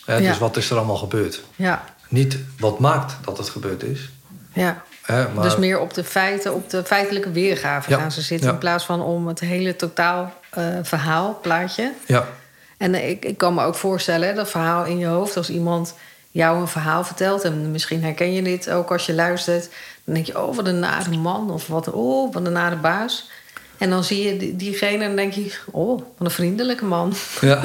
[0.05, 0.29] Hè, Ja.
[0.29, 1.43] Dus wat is er allemaal gebeurd?
[1.57, 1.85] Ja.
[2.09, 4.11] Niet wat maakt dat het gebeurd is.
[4.53, 4.83] Ja.
[5.07, 7.99] Maar, Dus meer op de feiten, op de feitelijke weergave Ja.
[7.99, 8.47] gaan ze zitten...
[8.47, 8.53] Ja.
[8.53, 11.93] in plaats van om het hele totaal eh, verhaal, plaatje.
[12.07, 12.29] Ja,
[12.77, 15.37] En eh, ik, ik kan me ook voorstellen, hè, dat verhaal in je hoofd...
[15.37, 15.95] als iemand
[16.31, 17.43] jou een verhaal vertelt...
[17.45, 19.69] en misschien herken je dit ook als je luistert...
[20.05, 21.51] dan denk je, oh, wat een nare man.
[21.51, 23.31] Of wat, oh, wat een nare baas.
[23.79, 25.59] En dan zie je die- diegene en dan denk je...
[25.71, 27.13] oh, wat een vriendelijke man.
[27.41, 27.61] ja,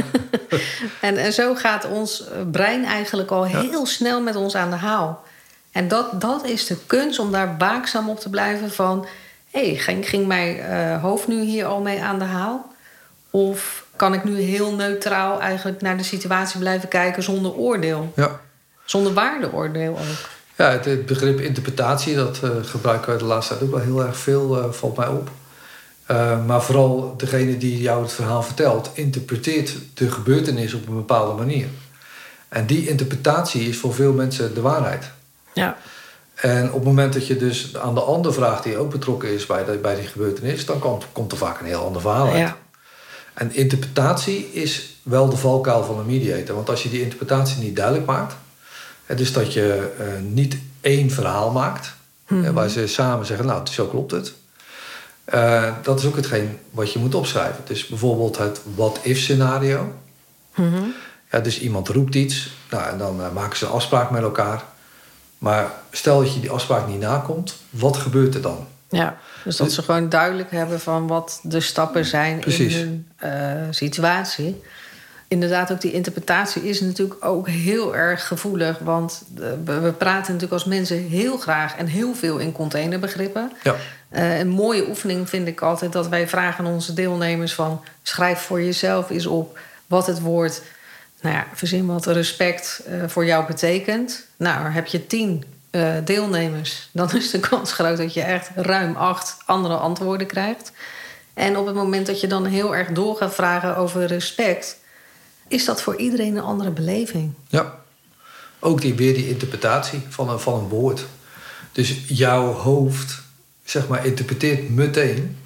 [1.02, 4.76] En, en zo gaat ons eh, brein eigenlijk al heel snel met ons aan de
[4.76, 5.24] haal.
[5.72, 9.06] En dat, dat is de kunst om daar waakzaam op te blijven van...
[9.52, 12.74] hé, hey, ging, ging mijn eh, hoofd nu hier al mee aan de haal?
[13.30, 18.12] Of kan ik nu heel neutraal eigenlijk naar de situatie blijven kijken zonder oordeel?
[18.16, 18.40] ja.
[18.86, 20.30] Zonder waardeoordeel ook.
[20.56, 24.04] ja het, het begrip interpretatie, dat eh, gebruiken we de laatste tijd ook wel heel
[24.06, 25.30] erg veel, valt mij op.
[26.12, 31.34] Eh, maar vooral degene die jou het verhaal vertelt, interpreteert de gebeurtenis op een bepaalde
[31.34, 31.68] manier.
[32.50, 35.12] En die interpretatie is voor veel mensen de waarheid.
[35.54, 35.78] Ja,
[36.36, 39.46] En op het moment dat je dus aan de ander vraagt die ook betrokken is
[39.46, 42.38] bij, de, bij die gebeurtenis, dan komt, komt er vaak een heel ander verhaal uit.
[42.38, 42.58] ja,
[43.34, 46.56] En interpretatie is wel de valkuil van een mediator.
[46.56, 48.36] Want als je die interpretatie niet duidelijk maakt,
[49.06, 51.94] hè, dus dat je eh, niet één verhaal maakt,
[52.26, 54.34] hè, waar ze samen zeggen, nou, zo klopt het.
[55.24, 57.64] Eh, dat is ook hetgeen wat je moet opschrijven.
[57.66, 59.94] Dus bijvoorbeeld het what-if scenario.
[60.56, 60.84] Mhm.
[61.32, 64.64] Ja, dus iemand roept iets, nou, en dan eh, maken ze een afspraak met elkaar.
[65.38, 68.68] Maar stel dat je die afspraak niet nakomt, wat gebeurt er dan?
[68.90, 69.18] ja.
[69.44, 72.76] Dus dat ze gewoon duidelijk hebben van wat de stappen zijn Precies.
[72.76, 74.62] in hun eh, situatie.
[75.28, 78.80] Inderdaad, ook die interpretatie is natuurlijk ook heel erg gevoelig.
[78.80, 83.52] Want we we praten natuurlijk als mensen heel graag en heel veel in containerbegrippen.
[83.64, 83.76] Ja,
[84.12, 87.84] Eh, een mooie oefening vind ik altijd dat wij vragen aan onze deelnemers van...
[88.04, 90.62] schrijf voor jezelf eens op wat het woord,
[91.22, 94.26] nou ja, verzin wat respect eh, voor jou betekent.
[94.38, 98.96] Nou, heb je tien eh, deelnemers, dan is de kans groot dat je echt ruim
[98.96, 100.72] acht andere antwoorden krijgt.
[101.34, 104.78] En op het moment dat je dan heel erg door gaat vragen over respect...
[105.48, 107.34] is dat voor iedereen een andere beleving.
[107.48, 107.80] ja.
[108.64, 111.06] Ook die, weer die interpretatie van een, van een woord.
[111.72, 113.21] Dus jouw hoofd,
[113.72, 115.38] zeg maar, interpreteert meteen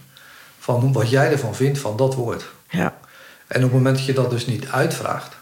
[0.60, 2.46] van wat jij ervan vindt van dat woord.
[2.70, 2.98] Ja,
[3.48, 5.36] En op het moment dat je dat dus niet uitvraagt,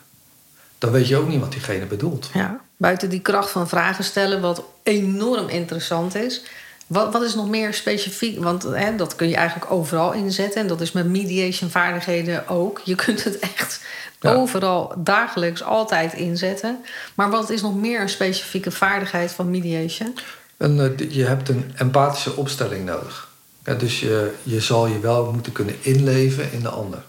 [0.77, 2.29] dan weet je ook niet wat diegene bedoelt.
[2.33, 2.61] ja.
[2.77, 6.43] Buiten die kracht van vragen stellen, wat enorm interessant is...
[6.87, 8.43] Wat, wat is nog meer specifiek?
[8.43, 10.61] Want hè, dat kun je eigenlijk overal inzetten.
[10.61, 12.81] En dat is met mediation vaardigheden ook.
[12.83, 13.81] Je kunt het echt
[14.21, 16.85] overal dagelijks altijd inzetten.
[17.15, 20.17] Maar wat is nog meer een specifieke vaardigheid van mediation?
[20.57, 23.31] En, uh, je hebt een empathische opstelling nodig.
[23.65, 27.03] Ja, dus je, je zal je wel moeten kunnen inleven in de ander.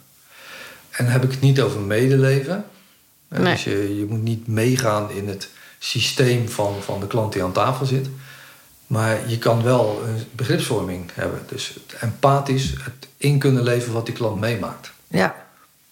[0.90, 2.64] En dan heb ik het niet over medeleven.
[3.28, 3.52] Nee.
[3.52, 7.52] Dus je, je moet niet meegaan in het systeem van, van de klant die aan
[7.52, 8.06] tafel zit.
[8.86, 11.42] Maar je kan wel een begripsvorming hebben.
[11.48, 14.92] Dus het empathisch, het in kunnen leven wat die klant meemaakt.
[15.06, 15.34] Ja,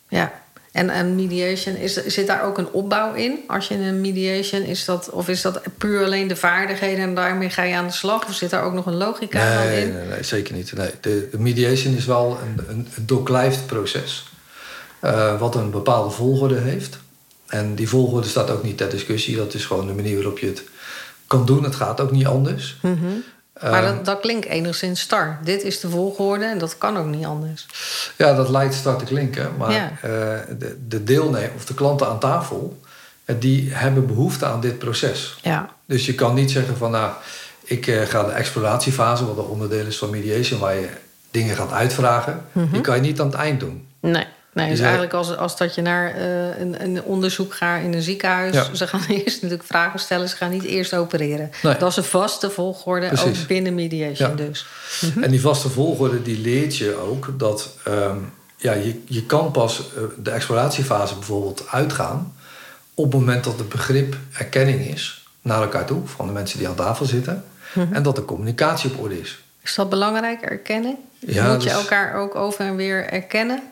[0.08, 0.41] ja.
[0.72, 3.38] En, en mediation, is, zit daar ook een opbouw in?
[3.46, 7.14] Als je in een mediation, is dat, of is dat puur alleen de vaardigheden en
[7.14, 8.26] daarmee ga je aan de slag?
[8.26, 9.92] Of zit daar ook nog een logica nee, in?
[9.92, 10.72] Nee, nee, zeker niet.
[10.72, 10.90] Nee.
[11.00, 14.30] De, de mediation is wel een, een, een doorklijfd proces.
[15.04, 16.98] Uh, wat een bepaalde volgorde heeft.
[17.46, 19.36] En die volgorde staat ook niet ter discussie.
[19.36, 20.62] Dat is gewoon de manier waarop je het
[21.26, 21.64] kan doen.
[21.64, 22.78] Het gaat ook niet anders.
[22.82, 23.24] Mm -hmm.
[23.62, 25.38] Maar dat, dat, klinkt enigszins star.
[25.44, 27.66] Dit is de volgorde en dat kan ook niet anders.
[28.16, 29.50] Ja, dat lijkt star te klinken.
[29.58, 29.90] Maar ja.
[29.90, 30.10] uh,
[30.58, 32.80] de, de deelnemers of de klanten aan tafel...
[33.24, 35.38] die hebben behoefte aan dit proces.
[35.42, 35.68] Ja.
[35.86, 36.90] Dus je kan niet zeggen van...
[36.90, 37.12] nou,
[37.64, 40.60] ik ga de exploratiefase, wat een onderdeel is van mediation...
[40.60, 40.88] waar je
[41.30, 42.44] dingen gaat uitvragen.
[42.52, 42.72] Mm -hmm.
[42.72, 43.86] Die kan je niet aan het eind doen.
[44.00, 44.26] Nee.
[44.52, 48.02] Nee, dus eigenlijk als, als dat je naar uh, een, een, onderzoek gaat in een
[48.02, 48.54] ziekenhuis...
[48.54, 48.74] Ja.
[48.74, 51.50] ze gaan eerst natuurlijk vragen stellen, ze gaan niet eerst opereren.
[51.62, 51.76] Nee.
[51.76, 53.40] Dat is een vaste volgorde, Precies.
[53.40, 54.36] ook binnen mediation ja.
[54.36, 54.66] dus.
[55.00, 55.22] Mm -hmm.
[55.22, 57.76] En die vaste volgorde die leert je ook dat...
[57.88, 62.34] Um, ja, je, je kan pas uh, de exploratiefase bijvoorbeeld uitgaan...
[62.94, 66.06] op het moment dat het begrip erkenning is naar elkaar toe...
[66.06, 67.44] van de mensen die aan tafel zitten...
[67.72, 67.94] Mm -hmm.
[67.94, 69.42] en dat de communicatie op orde is.
[69.62, 70.96] Is dat belangrijk, erkennen?
[71.18, 71.78] Ja, Moet je dus...
[71.78, 73.71] elkaar ook over en weer erkennen?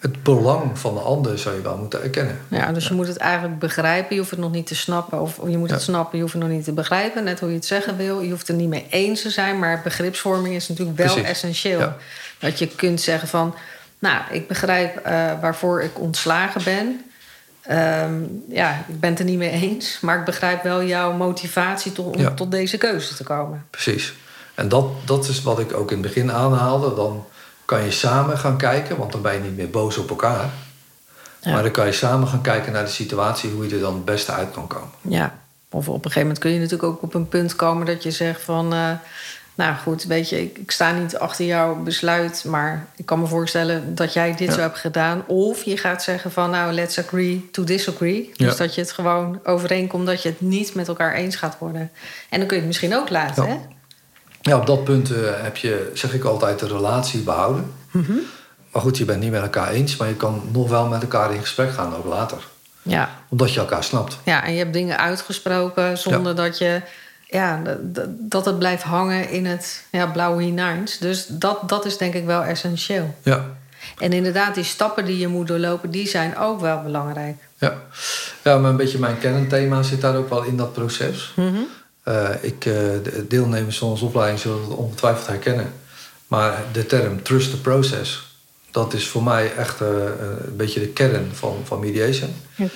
[0.00, 2.40] Het belang van de ander zou je wel moeten erkennen.
[2.48, 4.14] Ja, dus je moet het eigenlijk begrijpen.
[4.14, 5.20] Je hoeft het nog niet te snappen.
[5.20, 5.74] Of je moet ja.
[5.74, 7.24] het snappen, je hoeft het nog niet te begrijpen.
[7.24, 8.20] Net hoe je het zeggen wil.
[8.20, 9.58] Je hoeft het er niet mee eens te zijn.
[9.58, 11.30] Maar begripsvorming is natuurlijk wel Precies.
[11.30, 11.78] essentieel.
[11.78, 11.96] Ja.
[12.38, 13.54] Dat je kunt zeggen van...
[13.98, 17.04] Nou, ik begrijp uh, waarvoor ik ontslagen ben.
[17.70, 19.98] Um, ja, ik ben het er niet mee eens.
[20.00, 22.34] Maar ik begrijp wel jouw motivatie tot, om ja.
[22.34, 23.66] tot deze keuze te komen.
[23.70, 24.14] Precies.
[24.54, 26.94] En dat, dat is wat ik ook in het begin aanhaalde.
[26.94, 27.26] Dan
[27.70, 30.50] kan je samen gaan kijken, want dan ben je niet meer boos op elkaar.
[31.40, 31.52] Ja.
[31.52, 34.04] Maar dan kan je samen gaan kijken naar de situatie, hoe je er dan het
[34.04, 34.90] beste uit kan komen.
[35.00, 35.34] Ja,
[35.70, 38.10] of op een gegeven moment kun je natuurlijk ook op een punt komen dat je
[38.10, 38.74] zegt van.
[38.74, 38.90] Uh,
[39.54, 43.26] nou goed, weet je, ik, ik, sta niet achter jouw besluit, maar ik kan me
[43.26, 44.54] voorstellen dat jij dit ja.
[44.54, 45.26] zo hebt gedaan.
[45.26, 48.32] Of je gaat zeggen van, nou, let's agree to disagree.
[48.36, 48.58] Dus ja.
[48.58, 51.90] dat je het gewoon overeenkomt dat je het niet met elkaar eens gaat worden.
[52.28, 53.58] En dan kun je het misschien ook laten, hè?
[54.40, 57.72] Ja, op dat punt uh, heb je, zeg ik altijd, de relatie behouden.
[57.90, 58.20] Mm -hmm.
[58.72, 61.34] Maar goed, je bent niet met elkaar eens, maar je kan nog wel met elkaar
[61.34, 62.38] in gesprek gaan, ook later.
[62.82, 63.10] Ja.
[63.28, 64.18] Omdat je elkaar snapt.
[64.24, 66.42] Ja, en je hebt dingen uitgesproken zonder ja.
[66.42, 66.82] dat je.
[67.26, 67.62] Ja,
[68.08, 70.98] dat het blijft hangen in het ja, blauwe hineins.
[70.98, 73.14] Dus dat, dat is denk ik wel essentieel.
[73.22, 73.44] Ja.
[73.98, 77.36] En inderdaad, die stappen die je moet doorlopen, die zijn ook wel belangrijk.
[77.58, 77.74] Ja,
[78.42, 81.32] ja maar een beetje mijn kernthema zit daar ook wel in dat proces.
[81.36, 81.66] Mm -hmm.
[82.08, 85.72] Uh, ik, de deelnemers van onze opleiding zullen het ongetwijfeld herkennen.
[86.26, 88.22] Maar de term trust the process,
[88.70, 92.34] dat is voor mij echt uh, een beetje de kern van, van mediation.
[92.54, 92.66] Ja.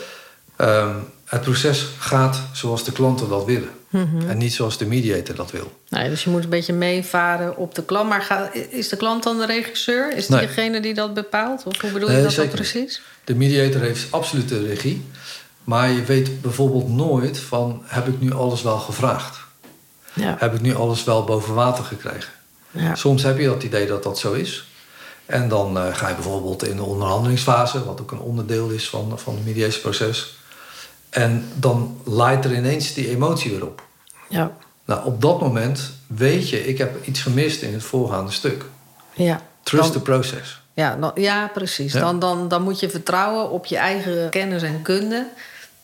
[0.82, 3.70] Um, het proces gaat zoals de klanten dat willen.
[3.88, 4.28] Mm -hmm.
[4.28, 5.72] En niet zoals de mediator dat wil.
[5.88, 8.08] Nee, dus je moet een beetje meevaren op de klant.
[8.08, 10.16] Maar ga, is de klant dan de regisseur?
[10.16, 11.62] Is die degene die dat bepaalt?
[11.66, 12.54] Of hoe bedoel je dat dan niet.
[12.54, 13.02] precies?
[13.24, 15.04] De mediator heeft absoluut de regie.
[15.64, 17.82] Maar je weet bijvoorbeeld nooit van...
[17.84, 19.38] heb ik nu alles wel gevraagd?
[20.12, 20.36] Ja.
[20.38, 22.32] Heb ik nu alles wel boven water gekregen?
[22.70, 22.94] Ja.
[22.94, 24.68] Soms heb je dat idee dat dat zo is.
[25.26, 27.84] En dan uh, ga je bijvoorbeeld in de onderhandelingsfase...
[27.84, 30.38] wat ook een onderdeel is van, van het mediatieproces...
[31.10, 33.82] en dan laait er ineens die emotie weer op.
[34.28, 34.52] Ja.
[34.84, 36.66] Nou, op dat moment weet je...
[36.66, 38.64] ik heb iets gemist in het voorgaande stuk.
[39.12, 39.40] Ja.
[39.62, 40.62] Trust Dan- the process.
[40.74, 41.92] Ja, dan, ja precies.
[41.92, 42.00] Ja.
[42.00, 45.26] Dan, dan, dan moet je vertrouwen op je eigen kennis en kunde.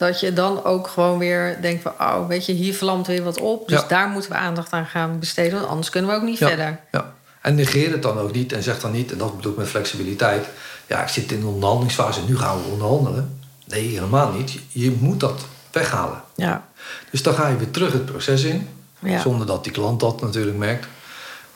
[0.00, 1.92] Dat je dan ook gewoon weer denkt van...
[1.98, 3.68] oh, weet je, hier vlamt weer wat op.
[3.68, 3.86] Dus Ja.
[3.88, 5.52] daar moeten we aandacht aan gaan besteden.
[5.58, 6.46] Want anders kunnen we ook niet Ja.
[6.48, 6.80] verder.
[6.92, 7.12] Ja.
[7.40, 9.68] En negeer het dan ook niet en zeg dan niet, en dat bedoel ik met
[9.68, 10.46] flexibiliteit.
[10.86, 13.38] Ja, ik zit in de onderhandelingsfase, nu gaan we onderhandelen.
[13.64, 14.58] Nee, helemaal niet.
[14.68, 15.40] Je, moet dat
[15.72, 16.22] weghalen.
[16.34, 16.64] Ja,
[17.10, 19.20] Dus dan ga je weer terug het proces in, ja.
[19.20, 20.86] zonder dat die klant dat natuurlijk merkt.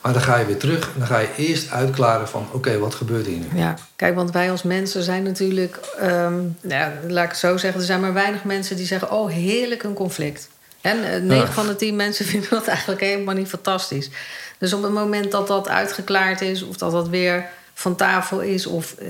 [0.05, 2.95] Maar dan ga je weer terug en dan ga je eerst uitklaren van, oké, wat
[2.95, 3.59] gebeurt hier nu?
[3.59, 3.75] ja.
[3.95, 5.79] Kijk, want wij als mensen zijn natuurlijk...
[5.99, 9.11] ehm, ja, laat ik het zo zeggen, er zijn maar weinig mensen die zeggen...
[9.11, 10.49] oh, heerlijk een conflict.
[10.81, 11.45] En eh, 9 Ja.
[11.45, 14.09] van van de 10 mensen vinden dat eigenlijk helemaal niet fantastisch.
[14.57, 16.63] Dus op het moment dat dat uitgeklaard is...
[16.63, 18.65] of dat dat weer van tafel is...
[18.65, 19.07] of, eh,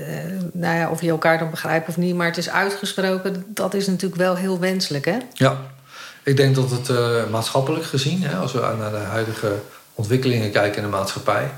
[0.52, 2.14] nou ja, of je elkaar dan begrijpt of niet...
[2.14, 5.16] maar het is uitgesproken, dat is natuurlijk wel heel wenselijk, hè?
[5.32, 5.56] Ja,
[6.22, 9.52] ik denk dat het eh, maatschappelijk gezien, hè, als we naar de huidige
[9.96, 11.50] ontwikkelingen kijken in de maatschappij,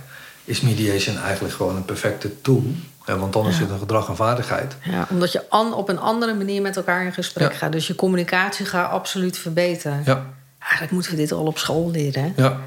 [0.44, 2.64] is mediation eigenlijk gewoon een perfecte tool.
[3.04, 4.76] want dan is het een gedrag en vaardigheid.
[4.82, 7.72] Ja, omdat je an, op een andere manier met elkaar in gesprek gaat.
[7.72, 10.02] Dus je communicatie gaat absoluut verbeteren.
[10.04, 10.26] Ja.
[10.58, 12.22] Eigenlijk moeten we dit al op school leren.
[12.22, 12.42] Hè?
[12.42, 12.60] Ja,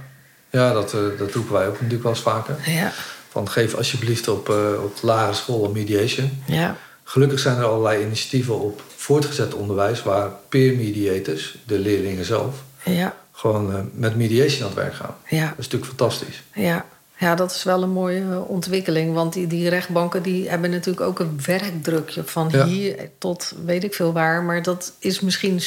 [0.50, 2.56] ja dat, uh, dat roepen wij ook natuurlijk wel eens vaker.
[2.66, 2.92] Ja.
[3.30, 6.44] Van geef alsjeblieft op, uh, op lagere school een mediation.
[6.46, 6.76] Ja.
[7.04, 10.04] Gelukkig zijn er allerlei initiatieven op voortgezet onderwijs...
[10.04, 12.56] waar peer mediators, de leerlingen zelf...
[12.84, 13.16] Ja.
[13.42, 15.16] Gewoon uh, met mediation aan het werk gaan.
[15.28, 15.40] Ja.
[15.48, 16.44] Dat is natuurlijk fantastisch.
[16.54, 16.86] Ja.
[17.18, 19.14] Ja, dat is wel een mooie ontwikkeling.
[19.14, 22.66] Want die, die rechtbanken die hebben natuurlijk ook een werkdrukje van Ja.
[22.66, 24.44] hier tot weet ik veel waar.
[24.44, 25.62] Maar dat is misschien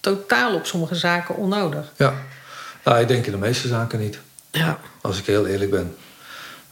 [0.00, 1.92] totaal op sommige zaken onnodig.
[1.96, 2.14] Ja.
[2.84, 4.18] Nou, ik denk in de meeste zaken niet.
[4.50, 5.96] Ja, Als ik heel eerlijk ben.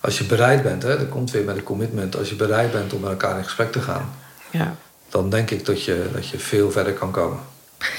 [0.01, 2.17] Als je bereid bent, hè, dat komt weer met een commitment.
[2.17, 4.15] Als je bereid bent om met elkaar in gesprek te gaan...
[4.51, 4.77] ja.
[5.09, 7.39] dan denk ik dat je, dat je veel verder kan komen.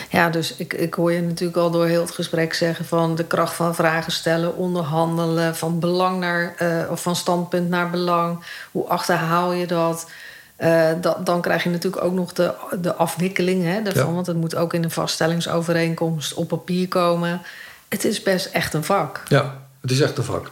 [0.09, 3.23] Ja, dus ik, ik hoor je natuurlijk al door heel het gesprek zeggen van de
[3.25, 8.43] kracht van vragen stellen, onderhandelen, van belang naar eh, of van standpunt naar belang.
[8.71, 10.09] Hoe achterhaal je dat?
[10.55, 14.13] Eh, da- dan krijg je natuurlijk ook nog de, de afwikkeling hè, daarvan, Ja.
[14.13, 17.41] want het moet ook in een vaststellingsovereenkomst op papier komen.
[17.87, 19.23] Het is best echt een vak.
[19.27, 20.51] Ja, het is echt een vak.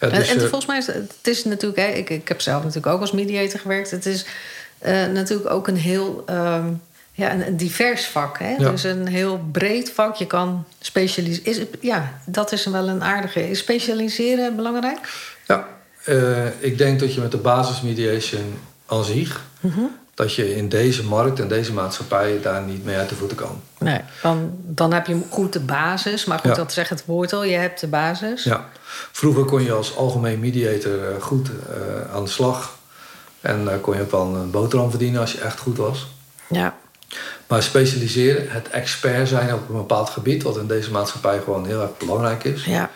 [0.00, 2.40] Ja, En, dus, en eh, volgens mij is het, is natuurlijk, hè, ik, ik heb
[2.40, 3.90] zelf natuurlijk ook als mediator gewerkt.
[3.90, 4.24] Het is
[4.78, 6.66] eh, natuurlijk ook een heel ehm,
[7.20, 8.38] ja, een, een divers vak.
[8.38, 8.54] Hè?
[8.58, 8.70] Ja.
[8.70, 10.14] Dus een heel breed vak.
[10.16, 11.68] Je kan specialiseren.
[11.80, 13.50] Ja, dat is wel een aardige.
[13.50, 14.98] Is specialiseren belangrijk?
[15.46, 15.66] ja,
[16.04, 18.54] eh, ik denk dat je met de basismediation
[18.86, 19.40] aan zich...
[19.60, 19.80] Mhm.
[20.14, 23.60] dat je in deze markt en deze maatschappij daar niet mee uit de voeten kan.
[23.78, 24.00] Nee.
[24.22, 26.24] Dan, dan heb je goed de basis.
[26.24, 26.56] Maar goed, Ja.
[26.56, 27.44] dat zegt het woord al.
[27.44, 28.44] Je hebt de basis.
[28.44, 28.68] Ja.
[29.12, 32.78] Vroeger kon je als algemeen mediator eh, goed eh, aan de slag.
[33.40, 36.06] En eh, kon je ook wel een boterham verdienen als je echt goed was.
[36.48, 36.76] Ja.
[37.50, 40.42] Maar specialiseren, het expert zijn op een bepaald gebied...
[40.42, 42.64] wat in deze maatschappij gewoon heel erg belangrijk is...
[42.64, 42.90] ja.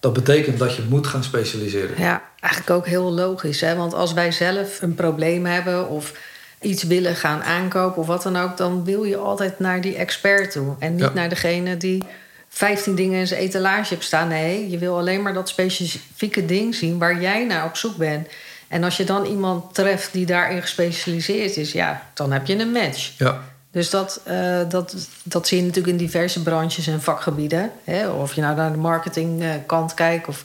[0.00, 2.00] dat betekent dat je moet gaan specialiseren.
[2.02, 3.60] Ja, eigenlijk ook heel logisch.
[3.60, 3.76] Hè?
[3.76, 6.12] Want als wij zelf een probleem hebben of
[6.60, 10.50] iets willen gaan aankopen of wat dan ook, dan wil je altijd naar die expert
[10.50, 10.74] toe.
[10.78, 11.10] En niet Ja.
[11.14, 12.02] naar degene die
[12.48, 14.28] 15 dingen in zijn etalage hebt staan.
[14.28, 18.28] Nee, je wil alleen maar dat specifieke ding zien waar jij naar op zoek bent.
[18.68, 22.72] En als je dan iemand treft die daarin gespecialiseerd is, ja, dan heb je een
[22.72, 23.10] match.
[23.18, 23.40] Ja,
[23.76, 27.70] Dus dat, eh, dat, dat zie je natuurlijk in diverse branches en vakgebieden.
[27.84, 28.08] Hè?
[28.08, 30.44] Of je nou naar de marketingkant kijkt of,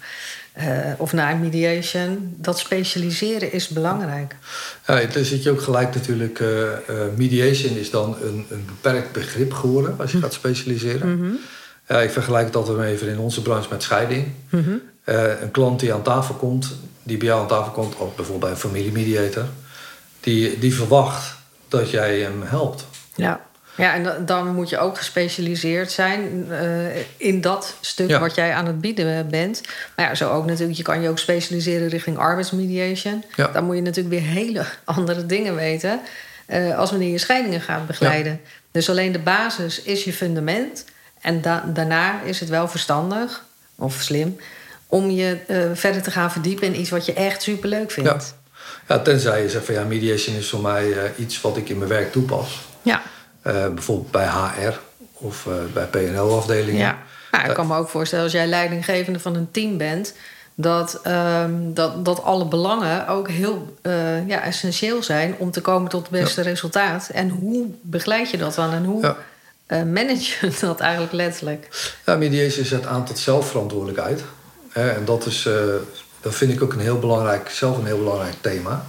[0.53, 0.67] eh,
[0.97, 2.35] of naar mediation.
[2.37, 4.35] Dat specialiseren is belangrijk.
[4.87, 6.39] Ja, daar zit je ook gelijk natuurlijk.
[6.39, 6.47] eh,
[7.15, 11.39] mediation is dan een, een beperkt begrip geworden als je gaat specialiseren.
[11.87, 14.27] Ja, ik vergelijk het altijd even in onze branche met scheiding.
[15.03, 16.71] Eh, een klant die aan tafel komt,
[17.03, 19.45] die bij jou aan tafel komt, of bijvoorbeeld bij een familiemediator,
[20.19, 21.35] die, die verwacht
[21.67, 22.85] dat jij hem helpt.
[23.15, 23.41] Ja.
[23.75, 28.19] Ja, en da- dan moet je ook gespecialiseerd zijn eh, in dat stuk Ja.
[28.19, 29.61] wat jij aan het bieden bent.
[29.95, 30.77] Maar ja, zo ook natuurlijk.
[30.77, 33.23] Je kan je ook specialiseren richting arbeidsmediation.
[33.35, 33.47] Ja.
[33.47, 35.99] Dan moet je natuurlijk weer hele andere dingen weten.
[36.45, 38.41] eh, als wanneer je scheidingen gaat begeleiden.
[38.71, 40.85] Dus alleen de basis is je fundament.
[41.21, 43.43] En da- daarna is het wel verstandig
[43.75, 44.37] of slim
[44.87, 47.93] om je eh, verder te gaan verdiepen in iets wat je echt superleuk Ja.
[48.03, 48.35] vindt.
[48.87, 51.89] Ja, tenzij je zegt van ja, mediation is voor mij iets wat ik in mijn
[51.89, 52.69] werk toepas.
[52.81, 53.01] Ja.
[53.41, 54.79] Eh, bijvoorbeeld bij HR
[55.13, 56.79] of eh, bij PNL-afdelingen.
[56.81, 56.97] Ja.
[57.31, 60.13] Nou, ik kan me ook voorstellen als jij leidinggevende van een team bent,
[60.55, 65.89] dat, ehm, dat, dat alle belangen ook heel eh, ja, essentieel zijn om te komen
[65.89, 67.09] tot het beste resultaat.
[67.13, 69.15] En hoe begeleid je dat dan en hoe Ja.
[69.65, 71.67] eh, manage je dat eigenlijk letterlijk?
[72.05, 74.23] Ja, mediation zet aan tot zelfverantwoordelijkheid.
[74.73, 75.53] En dat, is, eh,
[76.21, 78.85] dat vind ik ook een heel belangrijk, zelf een heel belangrijk thema.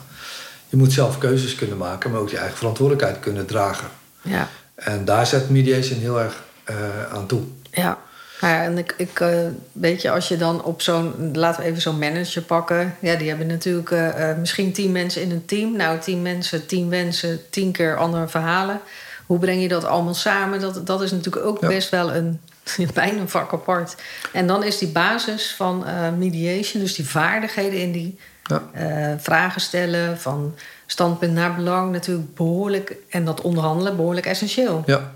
[0.73, 3.89] Je moet zelf keuzes kunnen maken, maar ook je eigen verantwoordelijkheid kunnen dragen.
[4.23, 6.77] Ja, En daar zet mediation heel erg eh,
[7.13, 7.41] aan toe.
[7.71, 7.99] ja.
[8.41, 9.29] Nou ja, en ik, ik eh,
[9.73, 12.95] weet je, als je dan op zo'n, laten we even zo'n manager pakken.
[13.01, 15.77] Ja, die hebben natuurlijk eh, misschien tien mensen in een team.
[15.77, 18.81] Nou, tien mensen, tien wensen, tien keer andere verhalen.
[19.27, 20.61] Hoe breng je dat allemaal samen?
[20.61, 21.69] Dat, dat is natuurlijk ook Ja.
[21.69, 22.41] best wel een,
[22.95, 23.95] bijna een vak apart.
[24.33, 25.85] En dan is die basis van
[26.19, 28.63] mediation, dus die vaardigheden in die Ja.
[28.73, 30.55] eh, vragen stellen, van
[30.87, 34.83] standpunt naar belang, natuurlijk behoorlijk, en dat onderhandelen behoorlijk essentieel.
[34.87, 35.13] Ja.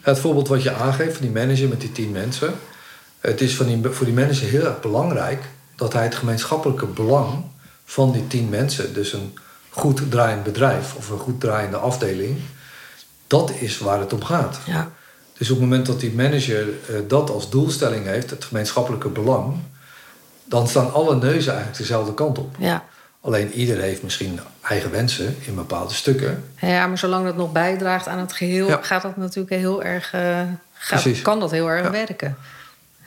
[0.00, 2.54] Het voorbeeld wat je aangeeft van die manager met die tien mensen.
[3.20, 5.44] Het is van die, voor die manager heel erg belangrijk
[5.76, 7.44] dat hij het gemeenschappelijke belang
[7.84, 9.34] van die tien mensen, dus een
[9.68, 12.38] goed draaiend bedrijf of een goed draaiende afdeling,
[13.26, 14.58] dat is waar het om gaat.
[14.66, 14.90] Ja,
[15.38, 19.56] Dus op het moment dat die manager eh, dat als doelstelling heeft, het gemeenschappelijke belang,
[20.50, 22.54] dan staan alle neuzen eigenlijk dezelfde kant op.
[22.58, 22.84] ja.
[23.22, 26.44] Alleen ieder heeft misschien eigen wensen in bepaalde stukken.
[26.60, 28.78] Ja, maar zolang dat nog bijdraagt aan het geheel, Ja.
[28.82, 30.40] gaat dat natuurlijk heel erg, eh,
[30.72, 31.90] gaat, kan dat heel erg Ja.
[31.90, 32.36] werken.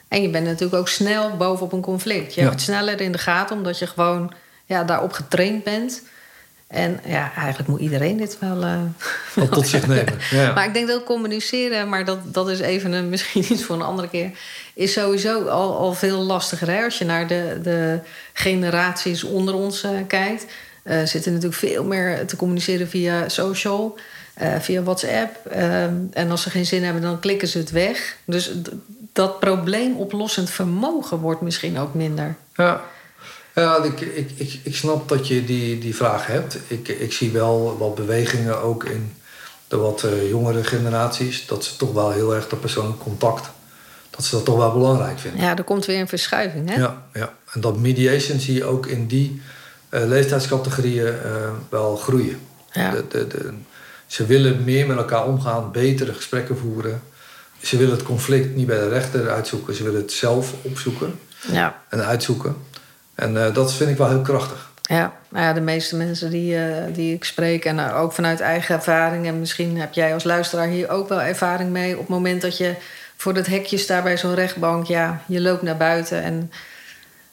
[0.07, 2.33] En je bent natuurlijk ook snel bovenop een conflict.
[2.33, 4.33] Je hebt het sneller in de gaten, omdat je gewoon
[4.65, 6.01] ja, daarop getraind bent.
[6.73, 8.61] En ja, eigenlijk moet iedereen dit wel.
[8.63, 8.77] eh,
[9.35, 10.13] Wel tot zich nemen.
[10.31, 10.53] Ja.
[10.53, 13.81] Maar ik denk dat communiceren, maar dat, dat is even een, misschien iets voor een
[13.81, 14.31] andere keer,
[14.73, 16.67] is sowieso al, al veel lastiger.
[16.69, 16.83] Hè?
[16.83, 17.99] Als je naar de, de
[18.33, 20.45] generaties onder ons eh, kijkt,
[20.83, 23.97] eh, zitten natuurlijk veel meer te communiceren via social,
[24.59, 25.45] via WhatsApp.
[25.45, 25.83] eh,
[26.13, 28.15] en als ze geen zin hebben, dan klikken ze het weg.
[28.25, 28.51] Dus
[29.13, 32.35] dat probleemoplossend vermogen wordt misschien ook minder.
[32.55, 32.81] Ja,
[33.55, 36.57] ja ik, ik, ik, ik snap dat je die, die vraag hebt.
[36.67, 39.13] Ik, ik zie wel wat bewegingen ook in
[39.67, 41.45] de wat eh, jongere generaties.
[41.45, 43.49] Dat ze toch wel heel erg dat persoonlijk contact,
[44.09, 45.41] dat ze dat toch wel belangrijk vinden.
[45.41, 46.69] Ja, er komt weer een verschuiving.
[46.69, 46.75] Hè?
[46.75, 47.33] Ja, ja.
[47.51, 49.41] En dat mediation zie je ook in die
[49.89, 52.39] eh, leeftijdscategorieën eh, wel groeien.
[52.71, 52.91] Ja.
[52.91, 53.53] De, de, de,
[54.05, 57.01] ze willen meer met elkaar omgaan, betere gesprekken voeren.
[57.61, 61.19] Ze willen het conflict niet bij de rechter uitzoeken, ze willen het zelf opzoeken
[61.51, 61.81] ja.
[61.89, 62.55] en uitzoeken.
[63.15, 64.71] En eh, dat vind ik wel heel krachtig.
[64.81, 68.39] Ja, nou ja, de meeste mensen die, eh, die ik spreek, en eh, ook vanuit
[68.39, 71.93] eigen ervaring, en misschien heb jij als luisteraar hier ook wel ervaring mee.
[71.93, 72.73] Op het moment dat je
[73.17, 76.51] voor dat hekje staat bij zo'n rechtbank, ja, je loopt naar buiten en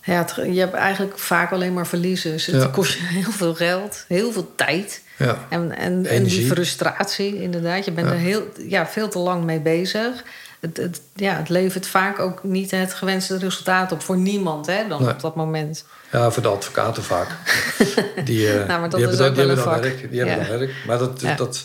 [0.02, 2.30] ja, het- je hebt eigenlijk vaak alleen maar verliezen.
[2.32, 2.68] Dus het Ja.
[2.68, 5.02] kost je heel veel geld, heel veel tijd.
[5.16, 5.38] Ja.
[5.48, 7.84] En, en, en die frustratie, inderdaad.
[7.84, 8.12] Je bent Ja.
[8.12, 10.24] er heel, ja, veel te lang mee bezig.
[10.60, 14.88] Het, het, ja, het levert vaak ook niet het gewenste resultaat op voor niemand hè,
[14.88, 15.10] dan Nee.
[15.12, 15.84] op dat moment.
[16.12, 17.28] Ja, voor de advocaten vaak.
[18.24, 20.10] Die, Nou, maar dat die hebben, ook dan, die hebben werk.
[20.10, 20.48] Die hebben Ja.
[20.48, 20.72] dan werk.
[20.86, 21.34] Maar dat, Ja.
[21.34, 21.64] dat,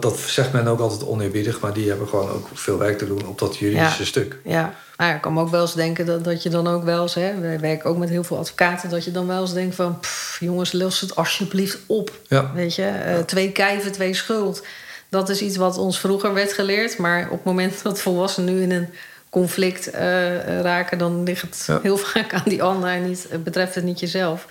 [0.00, 1.60] dat zegt men ook altijd oneerbiedig.
[1.60, 4.08] Maar die hebben gewoon ook veel werk te doen op dat juridische Ja.
[4.08, 4.36] stuk.
[4.44, 6.84] Ja, nou ja, ik kan me ook wel eens denken dat, dat je dan ook
[6.84, 7.14] wel eens...
[7.14, 8.90] Hè, wij werken ook met heel veel advocaten...
[8.90, 10.00] dat je dan wel eens denkt van...
[10.00, 12.10] pff, jongens, los het alsjeblieft op.
[12.54, 14.62] Weet je, Eh, twee kijven, twee schuld.
[15.08, 16.98] Dat is iets wat ons vroeger werd geleerd.
[16.98, 18.88] Maar op het moment dat volwassenen nu in een
[19.30, 20.98] conflict eh, raken...
[20.98, 21.78] dan ligt het Ja.
[21.82, 24.46] heel vaak aan die ander en niet, betreft het niet jezelf.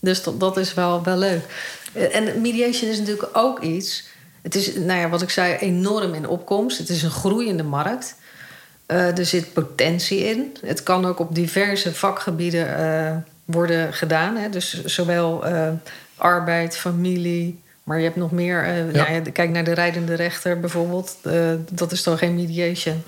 [0.00, 1.42] Dus dat, dat is wel, wel leuk.
[1.92, 4.10] Eh, En mediation is natuurlijk ook iets...
[4.42, 6.78] Het is, nou ja, wat ik zei, enorm in opkomst.
[6.78, 8.14] Het is een groeiende markt.
[8.86, 10.56] Eh, er zit potentie in.
[10.64, 14.36] Het kan ook op diverse vakgebieden worden gedaan.
[14.36, 14.48] Hè?
[14.48, 15.44] Dus zowel
[16.16, 17.60] arbeid, familie.
[17.84, 18.64] Maar je hebt nog meer.
[18.64, 19.08] eh, Ja.
[19.10, 21.16] nou kijk naar de rijdende rechter bijvoorbeeld.
[21.22, 23.02] Eh, dat is dan geen mediation.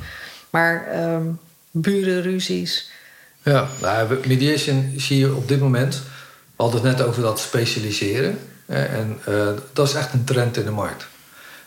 [0.51, 1.23] Maar ehm
[1.71, 2.91] burenruzies.
[3.43, 5.95] Ja, nou, mediation zie je op dit moment.
[6.57, 8.39] We hadden het net over dat specialiseren.
[8.67, 11.07] Hè, en eh, dat is echt een trend in de markt.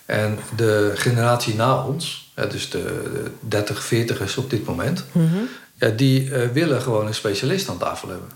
[0.06, 5.04] En de generatie na ons, hè, dus de, de 30, 40ers op dit moment,
[5.74, 8.30] ja, die willen gewoon een specialist aan tafel hebben.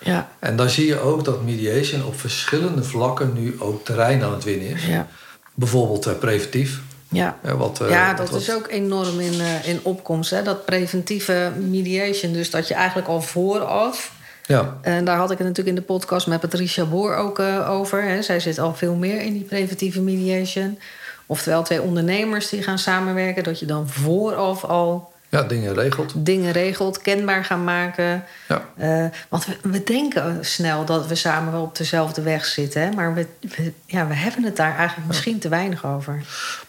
[0.00, 4.32] Ja, En dan zie je ook dat mediation op verschillende vlakken nu ook terrein aan
[4.32, 4.86] het winnen is.
[4.86, 5.06] ja,
[5.54, 6.80] Bijvoorbeeld eh, preventief.
[7.08, 7.38] ja.
[7.42, 10.30] hè, wat, eh, ja, wat- dat wat- is ook enorm in, eh, in opkomst.
[10.30, 10.42] Hè?
[10.42, 12.32] Dat preventieve mediation.
[12.32, 14.14] Dus dat je eigenlijk al vooraf
[14.48, 17.70] Ja, En daar had ik het natuurlijk in de podcast met Patricia Boer ook eh,
[17.70, 18.02] over.
[18.02, 18.22] Hè.
[18.22, 20.78] Zij zit al veel meer in die preventieve mediation.
[21.26, 23.44] Oftewel twee ondernemers die gaan samenwerken.
[23.44, 26.12] Dat je dan vooraf al ja, dingen regelt.
[26.16, 28.24] dingen regelt, kenbaar gaan maken.
[28.48, 28.62] Ja.
[28.76, 32.82] Eh, want we, we denken snel dat we samen wel op dezelfde weg zitten.
[32.82, 32.90] Hè.
[32.90, 36.14] Maar we, we- ja, we hebben het daar eigenlijk misschien te weinig over.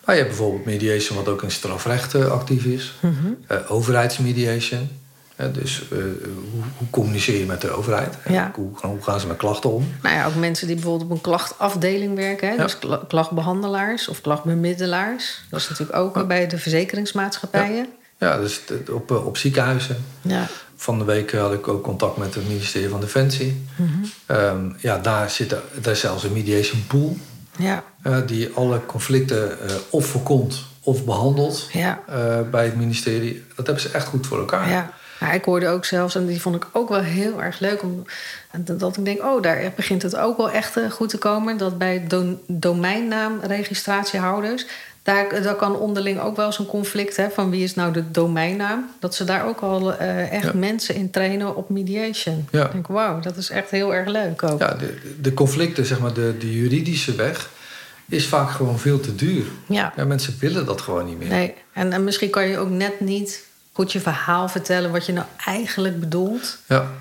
[0.06, 2.94] Maar je hebt bijvoorbeeld mediation, wat ook in strafrecht eh, actief is.
[3.00, 3.14] Mhm.
[3.48, 4.90] Eh, overheidsmediation.
[5.36, 5.98] Hè, dus eh,
[6.52, 8.16] hoe, hoe communiceer je met de overheid?
[8.28, 8.52] Ja.
[8.56, 9.94] Hoe, hoe gaan ze met klachten om?
[10.02, 12.50] Nou ja, ook mensen die bijvoorbeeld op een klachtafdeling werken.
[12.50, 12.58] Hè?
[12.58, 15.44] Dus kla- klachtbehandelaars of klachtbemiddelaars.
[15.50, 17.88] Dat is natuurlijk ook bij de verzekeringsmaatschappijen.
[18.18, 20.06] Ja, dus op, eh, op ziekenhuizen.
[20.22, 20.48] Ja.
[20.76, 23.66] Van de week had ik ook contact met het ministerie van Defensie.
[23.76, 23.90] Mhm.
[24.26, 27.18] Ehm, ja, daar zit er, daar is zelfs een mediation pool.
[27.60, 27.84] Ja.
[28.02, 32.00] eh, die alle conflicten eh, of voorkomt of behandelt Ja.
[32.08, 33.44] eh, bij het ministerie.
[33.56, 34.70] Dat hebben ze echt goed voor elkaar.
[34.70, 34.92] Ja.
[35.20, 38.06] Nou, ik hoorde ook zelfs, en die vond ik ook wel heel erg leuk, om,
[38.58, 41.58] dat ik denk, oh, daar begint het ook wel echt goed te komen.
[41.58, 44.66] Dat bij do, domeinnaamregistratiehouders,
[45.08, 48.12] daar, daar kan onderling ook wel eens een conflict hè, van wie is nou de
[48.12, 48.90] domeinnaam.
[49.00, 50.52] Dat ze daar ook al eh, echt Ja.
[50.54, 52.48] mensen in trainen op mediation.
[52.52, 52.66] Ja.
[52.66, 54.60] Ik denk, wauw, dat is echt heel erg leuk ook.
[54.60, 57.50] Ja, de, de conflicten, zeg maar, de, de juridische weg
[58.10, 59.46] is vaak gewoon veel te duur.
[59.68, 59.94] Ja.
[59.96, 61.28] Ja, mensen willen dat gewoon niet meer.
[61.28, 65.14] Nee, en, en misschien kan je ook net niet goed je verhaal vertellen wat je
[65.14, 66.58] nou eigenlijk bedoelt.
[66.68, 66.92] Ja,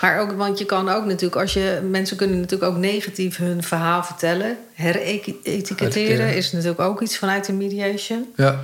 [0.00, 3.62] Maar ook, want je kan ook natuurlijk, als je mensen kunnen natuurlijk ook negatief hun
[3.62, 4.56] verhaal vertellen.
[4.74, 8.32] Heretiketteren is natuurlijk ook iets vanuit de mediation.
[8.36, 8.60] ja.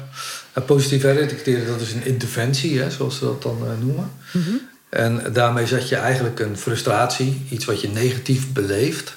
[0.52, 4.10] En positief heretiketteren, dat is een interventie, hè, zoals ze dat dan eh, noemen.
[4.32, 4.56] Mhm.
[4.88, 9.16] En daarmee zet je eigenlijk een frustratie, iets wat je negatief beleeft,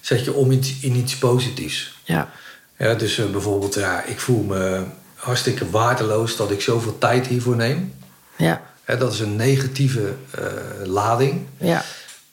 [0.00, 1.98] zet je om iets, in iets positiefs.
[2.04, 2.30] Ja,
[2.78, 4.82] Ja, dus eh, bijvoorbeeld, ja, ik voel me
[5.14, 7.94] hartstikke waardeloos dat ik zoveel tijd hiervoor neem.
[8.36, 10.42] ja, Hè, dat is een negatieve eh,
[10.84, 11.40] lading.
[11.56, 11.82] Ja.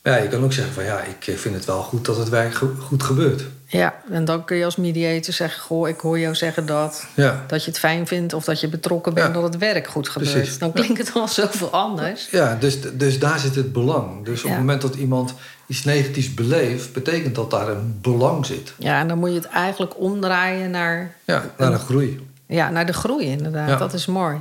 [0.04, 2.54] Ja, je kan ook zeggen van ja, ik vind het wel goed dat het werk
[2.56, 3.43] go- goed gebeurt.
[3.66, 7.06] Ja, en dan kun je als mediator zeggen: Goh, ik hoor jou zeggen dat.
[7.16, 7.43] Ja.
[7.47, 9.34] Dat je het fijn vindt of dat je betrokken bent Ja.
[9.34, 10.32] dat het werk goed gebeurt.
[10.32, 10.58] Precies.
[10.58, 12.28] Dan klinkt het al zoveel anders.
[12.32, 14.26] Ja, dus, dus daar zit het belang.
[14.26, 15.34] Dus op het moment dat iemand
[15.68, 18.74] iets negatiefs beleeft, betekent dat daar een belang zit.
[18.78, 22.28] Ja, en dan moet je het eigenlijk omdraaien naar, Ja, naar een groei.
[22.52, 23.70] Ja, naar de groei, inderdaad.
[23.70, 23.76] Ja.
[23.76, 24.38] Dat is mooi.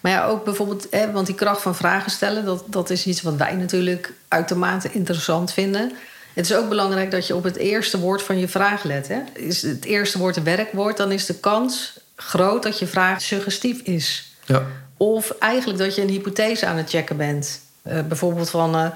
[0.00, 3.22] Maar ja, ook bijvoorbeeld, hè, want die kracht van vragen stellen, dat, dat is iets
[3.22, 5.92] wat wij natuurlijk uitermate interessant vinden.
[6.34, 9.08] Het is ook belangrijk dat je op het eerste woord van je vraag let.
[9.08, 9.18] Hè.
[9.32, 13.80] Is het eerste woord een werkwoord, dan is de kans groot dat je vraag suggestief
[13.80, 14.32] is.
[14.44, 14.62] Ja,
[14.96, 17.60] Of eigenlijk dat je een hypothese aan het checken bent.
[17.82, 18.86] Eh, bijvoorbeeld van, eh,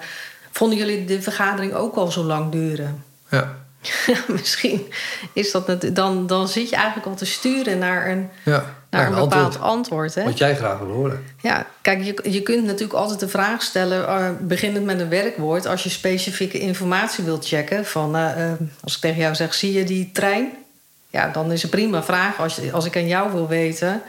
[0.50, 3.04] vonden jullie de vergadering ook al zo lang duren?
[3.28, 3.63] ja,
[4.26, 4.86] Misschien
[5.32, 8.64] is dat net, dan, dan zit je eigenlijk al te sturen naar een, ja.
[8.90, 10.14] naar een bepaald antwoord antwoord.
[10.14, 10.24] hè?
[10.24, 11.24] Wat jij graag wil horen.
[11.40, 15.66] Ja, kijk, je, je kunt natuurlijk altijd de vraag stellen, eh, beginnend met een werkwoord,
[15.66, 17.86] als je specifieke informatie wilt checken.
[17.86, 20.52] Van, eh, eh, als ik tegen jou zeg, zie je die trein?
[21.10, 24.02] Ja, dan is het prima vraag als, je- als ik aan jou wil weten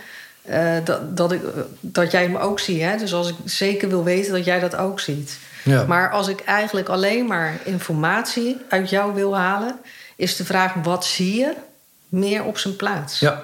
[0.48, 1.41] eh, dat, dat, ik,
[1.80, 2.82] dat jij hem ook ziet.
[2.82, 2.98] Hè?
[2.98, 5.38] Dus als ik zeker wil weten dat jij dat ook ziet.
[5.64, 5.84] Ja.
[5.86, 9.80] Maar als ik eigenlijk alleen maar informatie uit jou wil halen,
[10.16, 11.54] is de vraag wat zie je
[12.10, 13.20] meer op zijn plaats.
[13.20, 13.43] Ja,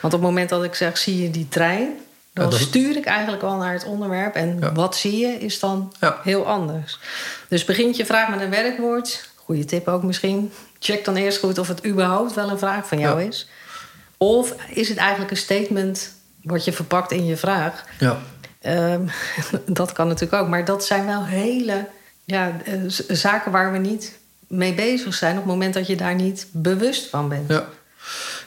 [0.00, 1.88] Want op het moment dat ik zeg, zie je die trein...
[2.32, 4.34] dan Ja, dat- stuur ik eigenlijk al naar het onderwerp.
[4.34, 4.72] En Ja.
[4.72, 6.98] wat zie je is dan heel anders.
[7.48, 9.28] Dus begint je vraag met een werkwoord.
[9.34, 10.52] Goede tip ook misschien.
[10.78, 13.48] Check dan eerst goed of het überhaupt wel een vraag van jou is.
[14.16, 16.12] Of is het eigenlijk een statement
[16.42, 17.84] wat je verpakt in je vraag.
[17.98, 18.18] ja,
[18.60, 19.00] Ehm,
[19.80, 20.48] dat kan natuurlijk ook.
[20.48, 21.88] Maar dat zijn wel hele
[22.24, 22.74] ja, eh,
[23.08, 25.32] zaken waar we niet mee bezig zijn...
[25.32, 27.48] op het moment dat je daar niet bewust van bent.
[27.50, 27.64] ja.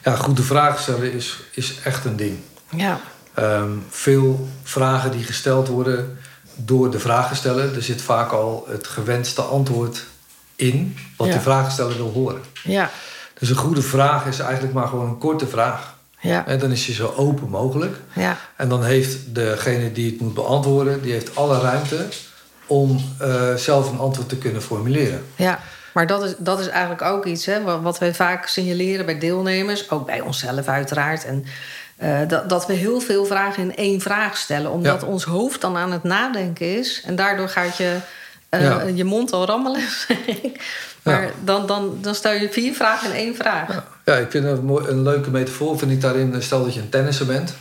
[0.04, 2.38] Ja, goede vragen stellen is, is echt een ding.
[2.70, 3.00] ja.
[3.34, 6.18] Ehm, veel vragen die gesteld worden
[6.56, 10.04] door de vragensteller, er zit vaak al het gewenste antwoord
[10.56, 11.34] in wat Ja.
[11.34, 12.42] de vragensteller wil horen.
[12.64, 12.90] ja.
[13.40, 15.94] Dus een goede vraag is eigenlijk maar gewoon een korte vraag.
[16.24, 16.48] Ja.
[16.48, 17.96] En dan is je zo open mogelijk.
[18.16, 18.38] ja.
[18.56, 22.06] En dan heeft degene die het moet beantwoorden, die heeft alle ruimte
[22.68, 25.24] om eh, zelf een antwoord te kunnen formuleren.
[25.36, 25.60] Ja,
[25.94, 29.20] maar dat is, dat is eigenlijk ook iets hè, wat, wat we vaak signaleren bij
[29.20, 31.26] deelnemers, ook bij onszelf uiteraard.
[31.26, 31.46] En,
[31.98, 35.08] eh, dat, dat we heel veel vragen in één vraag stellen, omdat Ja.
[35.08, 37.04] ons hoofd dan aan het nadenken is.
[37.06, 37.98] En daardoor gaat je,
[38.50, 38.82] eh, Ja.
[38.94, 39.82] je mond al rammelen.
[41.04, 41.30] maar Ja.
[41.44, 43.84] dan, dan, dan stel je vier vragen in één vraag.
[44.06, 46.42] Ja, ik vind een, mooi, een leuke metafoor vind ik daarin.
[46.42, 47.54] Stel dat je een tennisser bent.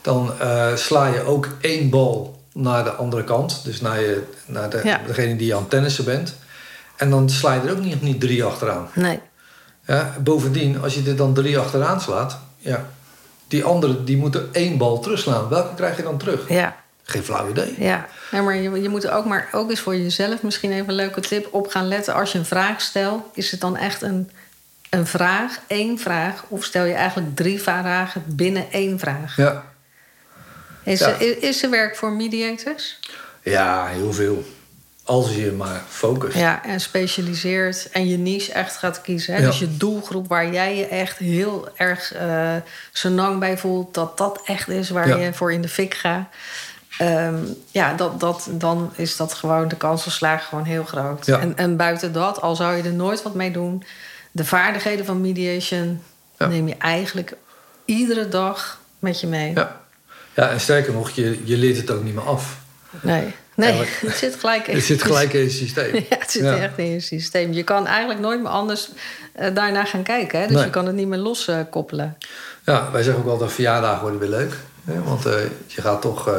[0.00, 3.60] Dan eh, sla je ook één bal naar de andere kant.
[3.64, 5.00] Dus naar, je, naar de, Ja.
[5.06, 6.34] degene die je aan het tennissen bent.
[6.96, 8.88] En dan sla je er ook niet, niet drie achteraan.
[8.94, 9.20] Nee.
[9.86, 12.38] Ja, bovendien, als je er dan drie achteraan slaat...
[12.56, 12.86] Ja,
[13.48, 15.48] die andere die moeten één bal terugslaan.
[15.48, 16.48] Welke krijg je dan terug?
[16.48, 17.74] Ja, Geen flauw idee.
[17.78, 18.06] ja.
[18.30, 21.20] Nee, maar je, je moet ook maar ook eens voor jezelf misschien even een leuke
[21.20, 22.14] tip op gaan letten.
[22.14, 24.30] Als je een vraag stelt, is het dan echt een,
[24.90, 26.44] een vraag, één vraag?
[26.48, 29.36] Of stel je eigenlijk drie vragen binnen één vraag?
[29.36, 29.64] Ja,
[30.84, 31.06] Is, Ja.
[31.08, 32.98] er, is er werk voor mediators?
[33.42, 34.44] ja heel veel.
[35.04, 36.36] Als je maar focust.
[36.36, 39.34] Ja, en specialiseert en je niche echt gaat kiezen.
[39.34, 39.40] Hè?
[39.40, 39.46] Ja.
[39.46, 42.54] Dus je doelgroep waar jij je echt heel erg uh,
[42.92, 43.94] senang bij voelt...
[43.94, 45.16] dat dat echt is waar Ja.
[45.16, 46.28] je voor in de fik gaat.
[46.98, 47.34] Ehm,
[47.70, 51.26] ja, dat, dat, dan is dat gewoon de kans op slagen gewoon heel groot.
[51.26, 51.38] Ja.
[51.40, 53.84] En, en buiten dat, al zou je er nooit wat mee doen...
[54.30, 56.02] de vaardigheden van mediation
[56.38, 56.46] Ja.
[56.46, 57.32] neem je eigenlijk
[57.84, 59.52] iedere dag met je mee.
[59.54, 59.80] Ja.
[60.34, 62.58] ja, en sterker nog, je, je leert het ook niet meer af.
[63.00, 65.94] Nee, nee Ja, het zit gelijk in Het zit gelijk in je systeem.
[66.10, 66.56] Ja, het zit Ja.
[66.56, 67.52] echt in je systeem.
[67.52, 68.90] Je kan eigenlijk nooit meer anders
[69.32, 70.40] eh, daarna gaan kijken.
[70.40, 70.46] Hè?
[70.46, 70.64] Dus Nee.
[70.64, 72.16] je kan het niet meer loskoppelen.
[72.64, 74.54] Ja, wij zeggen ook altijd verjaardagen worden weer leuk.
[74.84, 75.02] Hè?
[75.02, 75.32] Want eh,
[75.66, 76.34] je gaat toch eh,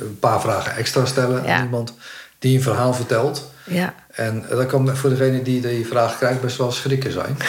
[0.00, 1.94] een paar vragen extra stellen aan iemand
[2.38, 3.50] die een verhaal vertelt.
[3.64, 7.36] ja, En dat kan voor degene die die vraag krijgt best wel schrikken zijn.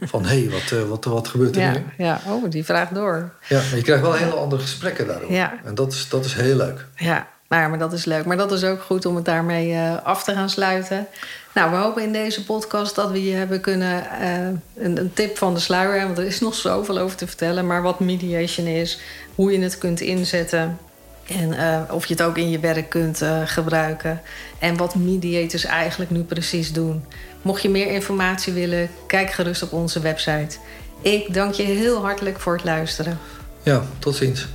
[0.00, 1.84] Van hé, hey, wat, eh, wat, wat gebeurt er ja, nu?
[1.98, 2.20] ja.
[2.28, 3.30] Oh, die vraagt door.
[3.48, 5.34] Ja, maar je krijgt wel hele andere gesprekken daarover.
[5.34, 5.52] Ja.
[5.64, 6.86] En dat is, dat is heel leuk.
[6.96, 8.24] Ja, ja, maar dat is leuk.
[8.24, 11.06] Maar dat is ook goed om het daarmee eh, af te gaan sluiten.
[11.54, 14.10] Nou, we hopen in deze podcast dat we je hebben kunnen...
[14.20, 17.66] eh, een, een tip van de sluier, want er is nog zoveel over te vertellen...
[17.66, 19.00] maar wat mediation is,
[19.34, 20.78] hoe je het kunt inzetten...
[21.26, 24.20] en eh, of je het ook in je werk kunt eh, gebruiken...
[24.58, 27.04] en wat mediators eigenlijk nu precies doen.
[27.42, 30.56] Mocht je meer informatie willen, kijk gerust op onze website.
[31.02, 33.18] Ik dank je heel hartelijk voor het luisteren.
[33.62, 34.46] Ja, tot ziens.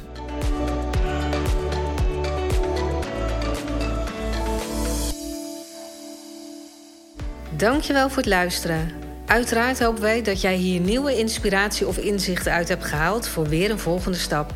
[7.50, 8.92] Dankjewel voor het luisteren.
[9.26, 13.72] Uiteraard hopen wij dat jij hier nieuwe inspiratie of inzichten uit hebt gehaald voor weer
[13.72, 14.54] een volgende stap.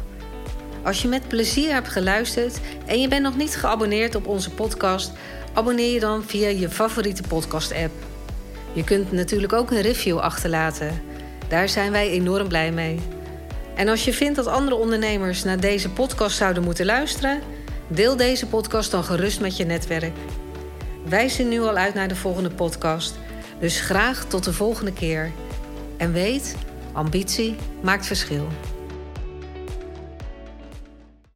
[0.84, 5.12] Als je met plezier hebt geluisterd en je bent nog niet geabonneerd op onze podcast,
[5.54, 7.94] abonneer je dan via je favoriete podcast-app.
[8.74, 11.02] Je kunt natuurlijk ook een review achterlaten.
[11.48, 13.00] Daar zijn wij enorm blij mee.
[13.76, 17.42] En als je vindt dat andere ondernemers naar deze podcast zouden moeten luisteren,
[17.88, 20.14] deel deze podcast dan gerust met je netwerk.
[21.06, 23.16] Wij zien nu al uit naar de volgende podcast,
[23.60, 25.32] dus graag tot de volgende keer.
[25.98, 26.56] En weet,
[26.92, 28.48] ambitie maakt verschil.